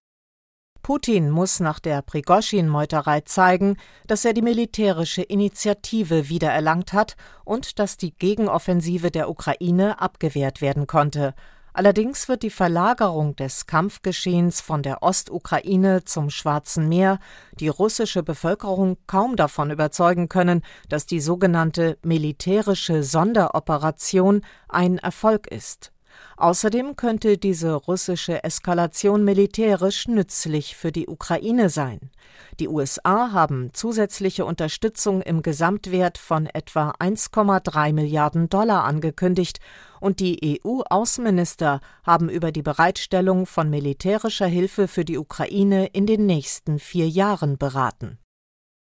Putin 0.84 1.32
muss 1.32 1.60
nach 1.60 1.80
der 1.80 2.04
Prigoschin-Meuterei 2.04 3.22
zeigen, 3.22 3.78
dass 4.06 4.26
er 4.26 4.34
die 4.34 4.44
militärische 4.44 5.24
Initiative 5.24 6.30
wiedererlangt 6.30 6.94
hat 6.94 7.16
und 7.46 7.80
dass 7.80 7.98
die 7.98 8.14
Gegenoffensive 8.16 9.10
der 9.10 9.28
Ukraine 9.28 10.00
abgewehrt 10.00 10.62
werden 10.62 10.86
konnte, 10.86 11.34
Allerdings 11.74 12.28
wird 12.28 12.44
die 12.44 12.50
Verlagerung 12.50 13.36
des 13.36 13.66
Kampfgeschehens 13.66 14.62
von 14.62 14.82
der 14.84 15.04
Ostukraine 15.04 16.04
zum 16.04 16.30
Schwarzen 16.30 16.90
Meer 16.90 17.20
die 17.60 17.68
russische 17.68 18.24
Bevölkerung 18.24 18.98
kaum 19.08 19.36
davon 19.36 19.72
überzeugen 19.72 20.30
können, 20.30 20.64
dass 20.90 21.06
die 21.06 21.20
sogenannte 21.20 21.98
militärische 22.04 23.04
Sonderoperation 23.04 24.42
ein 24.68 24.98
Erfolg 24.98 25.48
ist. 25.48 25.92
Außerdem 26.38 26.96
könnte 26.96 27.38
diese 27.38 27.74
russische 27.74 28.44
Eskalation 28.44 29.24
militärisch 29.24 30.08
nützlich 30.08 30.76
für 30.76 30.92
die 30.92 31.08
Ukraine 31.08 31.70
sein. 31.70 32.12
Die 32.60 32.68
USA 32.68 33.32
haben 33.32 33.72
zusätzliche 33.74 34.46
Unterstützung 34.46 35.22
im 35.22 35.42
Gesamtwert 35.42 36.18
von 36.18 36.46
etwa 36.46 36.92
1,3 37.00 37.94
Milliarden 37.94 38.50
Dollar 38.50 38.84
angekündigt, 38.86 39.60
und 40.02 40.22
die 40.22 40.62
EU-Außenminister 40.64 41.82
haben 42.06 42.30
über 42.30 42.54
die 42.54 42.62
Bereitstellung 42.62 43.46
von 43.46 43.70
militärischer 43.70 44.48
Hilfe 44.48 44.88
für 44.88 45.04
die 45.04 45.18
Ukraine 45.18 45.88
in 45.88 46.06
den 46.06 46.26
nächsten 46.26 46.80
vier 46.80 47.10
Jahren 47.10 47.58
beraten. 47.58 48.18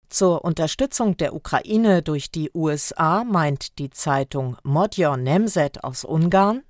Zur 0.09 0.45
Unterstützung 0.45 1.17
der 1.17 1.35
Ukraine 1.35 2.01
durch 2.01 2.31
die 2.31 2.51
USA 2.55 3.25
meint 3.25 3.79
die 3.79 3.91
Zeitung 3.91 4.57
Modjon 4.63 5.23
Nemzet 5.23 5.83
aus 5.83 6.05
Ungarn 6.05 6.63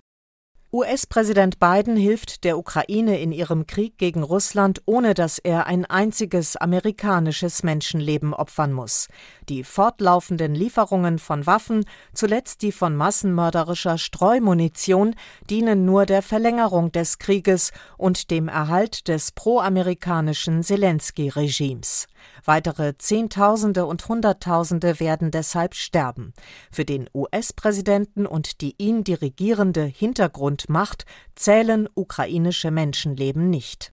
US-Präsident 0.74 1.60
Biden 1.60 1.94
hilft 1.94 2.42
der 2.42 2.58
Ukraine 2.58 3.20
in 3.20 3.30
ihrem 3.30 3.64
Krieg 3.68 3.96
gegen 3.96 4.24
Russland, 4.24 4.82
ohne 4.86 5.14
dass 5.14 5.38
er 5.38 5.68
ein 5.68 5.84
einziges 5.84 6.56
amerikanisches 6.56 7.62
Menschenleben 7.62 8.34
opfern 8.34 8.72
muss. 8.72 9.06
Die 9.48 9.62
fortlaufenden 9.62 10.52
Lieferungen 10.52 11.20
von 11.20 11.46
Waffen, 11.46 11.84
zuletzt 12.12 12.62
die 12.62 12.72
von 12.72 12.96
massenmörderischer 12.96 13.98
Streumunition, 13.98 15.14
dienen 15.48 15.84
nur 15.84 16.06
der 16.06 16.22
Verlängerung 16.22 16.90
des 16.90 17.20
Krieges 17.20 17.70
und 17.96 18.32
dem 18.32 18.48
Erhalt 18.48 19.06
des 19.06 19.30
proamerikanischen 19.30 20.64
Zelensky-Regimes. 20.64 22.08
Weitere 22.44 22.96
Zehntausende 22.98 23.86
und 23.86 24.06
Hunderttausende 24.06 25.00
werden 25.00 25.30
deshalb 25.30 25.74
sterben. 25.74 26.34
Für 26.70 26.84
den 26.84 27.08
US-Präsidenten 27.14 28.26
und 28.26 28.60
die 28.60 28.74
ihn 28.78 29.02
dirigierende 29.02 29.84
Hintergrundmacht 29.84 31.06
zählen 31.34 31.88
ukrainische 31.94 32.70
Menschenleben 32.70 33.48
nicht. 33.48 33.92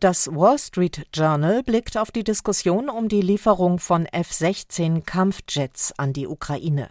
Das 0.00 0.28
Wall 0.28 0.58
Street 0.58 1.06
Journal 1.14 1.62
blickt 1.62 1.96
auf 1.96 2.10
die 2.10 2.24
Diskussion 2.24 2.90
um 2.90 3.08
die 3.08 3.22
Lieferung 3.22 3.78
von 3.78 4.04
F-16 4.04 5.02
Kampfjets 5.02 5.94
an 5.96 6.12
die 6.12 6.26
Ukraine. 6.26 6.90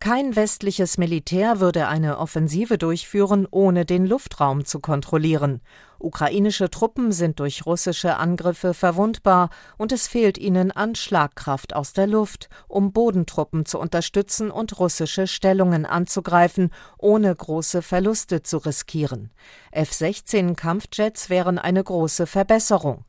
Kein 0.00 0.36
westliches 0.36 0.96
Militär 0.96 1.58
würde 1.58 1.88
eine 1.88 2.18
Offensive 2.18 2.78
durchführen, 2.78 3.48
ohne 3.50 3.84
den 3.84 4.06
Luftraum 4.06 4.64
zu 4.64 4.78
kontrollieren. 4.78 5.60
Ukrainische 6.00 6.70
Truppen 6.70 7.10
sind 7.10 7.40
durch 7.40 7.66
russische 7.66 8.16
Angriffe 8.16 8.72
verwundbar 8.72 9.50
und 9.76 9.90
es 9.90 10.06
fehlt 10.06 10.38
ihnen 10.38 10.70
an 10.70 10.94
Schlagkraft 10.94 11.74
aus 11.74 11.92
der 11.92 12.06
Luft, 12.06 12.48
um 12.68 12.92
Bodentruppen 12.92 13.66
zu 13.66 13.80
unterstützen 13.80 14.50
und 14.50 14.78
russische 14.78 15.26
Stellungen 15.26 15.86
anzugreifen, 15.86 16.70
ohne 16.98 17.34
große 17.34 17.82
Verluste 17.82 18.42
zu 18.42 18.58
riskieren. 18.58 19.30
F-16 19.72 20.54
Kampfjets 20.54 21.30
wären 21.30 21.58
eine 21.58 21.82
große 21.82 22.26
Verbesserung. 22.26 23.04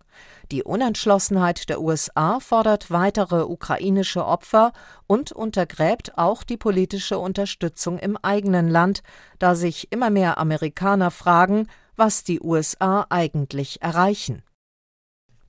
Die 0.52 0.64
Unentschlossenheit 0.64 1.70
der 1.70 1.80
USA 1.80 2.40
fordert 2.40 2.90
weitere 2.90 3.44
ukrainische 3.44 4.26
Opfer 4.26 4.74
und 5.06 5.32
untergräbt 5.32 6.18
auch 6.18 6.42
die 6.42 6.58
politische 6.58 7.20
Unterstützung 7.20 8.00
im 8.00 8.18
eigenen 8.18 8.68
Land, 8.68 9.04
da 9.38 9.54
sich 9.54 9.92
immer 9.92 10.10
mehr 10.10 10.40
Amerikaner 10.40 11.12
fragen, 11.12 11.68
was 12.00 12.24
die 12.24 12.40
USA 12.42 13.06
eigentlich 13.10 13.82
erreichen. 13.82 14.42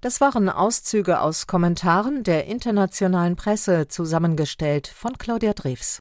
Das 0.03 0.21
waren 0.21 0.49
Auszüge 0.49 1.21
aus 1.21 1.47
Kommentaren 1.47 2.25
der 2.25 2.47
internationalen 2.47 3.37
Presse 3.37 3.89
zusammengestellt 3.89 4.89
von 4.89 5.17
Claudia 5.17 5.53
Drews. 5.53 6.01